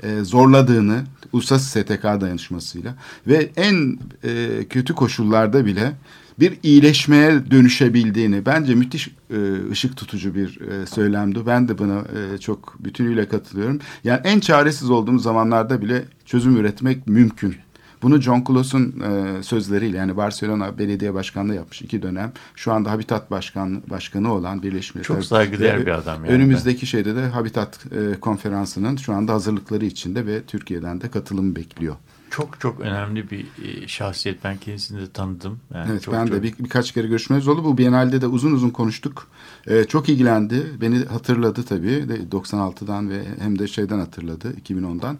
[0.03, 2.95] e, zorladığını uluslararası STK dayanışmasıyla
[3.27, 5.93] ve en e, kötü koşullarda bile
[6.39, 11.39] bir iyileşmeye dönüşebildiğini bence müthiş e, ışık tutucu bir e, söylemdi.
[11.45, 13.79] Ben de buna e, çok bütünüyle katılıyorum.
[14.03, 17.55] Yani en çaresiz olduğumuz zamanlarda bile çözüm üretmek mümkün.
[18.01, 22.31] Bunu John Klos'un e, sözleriyle yani Barcelona Belediye Başkanlığı yapmış iki dönem.
[22.55, 25.37] Şu anda Habitat Başkan, Başkanı olan Birleşmiş Çok Milletler.
[25.37, 26.33] saygıdeğer Ve bir adam yani.
[26.33, 31.95] Önümüzdeki şeyde de Habitat e, konferansının şu anda hazırlıkları içinde ve Türkiye'den de katılım bekliyor.
[32.35, 34.43] Çok çok önemli bir e, şahsiyet.
[34.43, 35.59] Ben kendisini de tanıdım.
[35.73, 37.63] Yani Evet çok, ben çok- de bir, birkaç kere görüşmemiz oldu.
[37.63, 39.27] Bu Biennale'de de uzun uzun konuştuk.
[39.67, 40.63] Ee, çok ilgilendi.
[40.81, 42.09] Beni hatırladı tabii.
[42.09, 45.19] De 96'dan ve hem de şeyden hatırladı 2010'dan.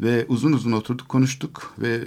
[0.00, 2.00] Ve uzun uzun oturduk konuştuk ve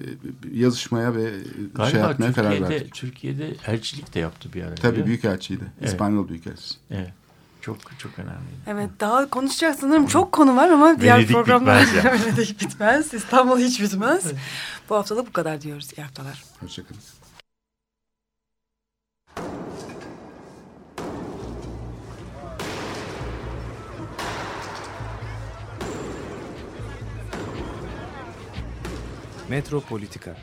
[0.54, 1.32] yazışmaya ve
[1.76, 2.94] Galiba şey yapmaya karar Türkiye'de, verdik.
[2.94, 4.76] Türkiye'de elçilik de yaptı bir ara.
[4.76, 5.64] Tabii büyükelçiydi.
[5.80, 5.90] Evet.
[5.90, 6.76] İspanyol büyükelçisi.
[6.92, 7.14] Evet.
[7.62, 8.50] Çok çok önemli.
[8.68, 11.88] Evet daha konuşacak sanırım çok konu var ama diğer Venedik programlar.
[12.06, 13.14] Venedik bitmez.
[13.14, 14.32] İstanbul hiç bitmez.
[14.90, 15.90] Bu haftalık bu kadar diyoruz.
[15.98, 16.44] İyi haftalar.
[16.60, 17.02] Hoşçakalın.
[29.50, 30.38] Metropolitika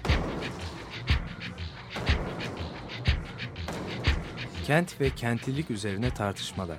[4.66, 6.78] Kent ve kentlilik üzerine tartışmalar.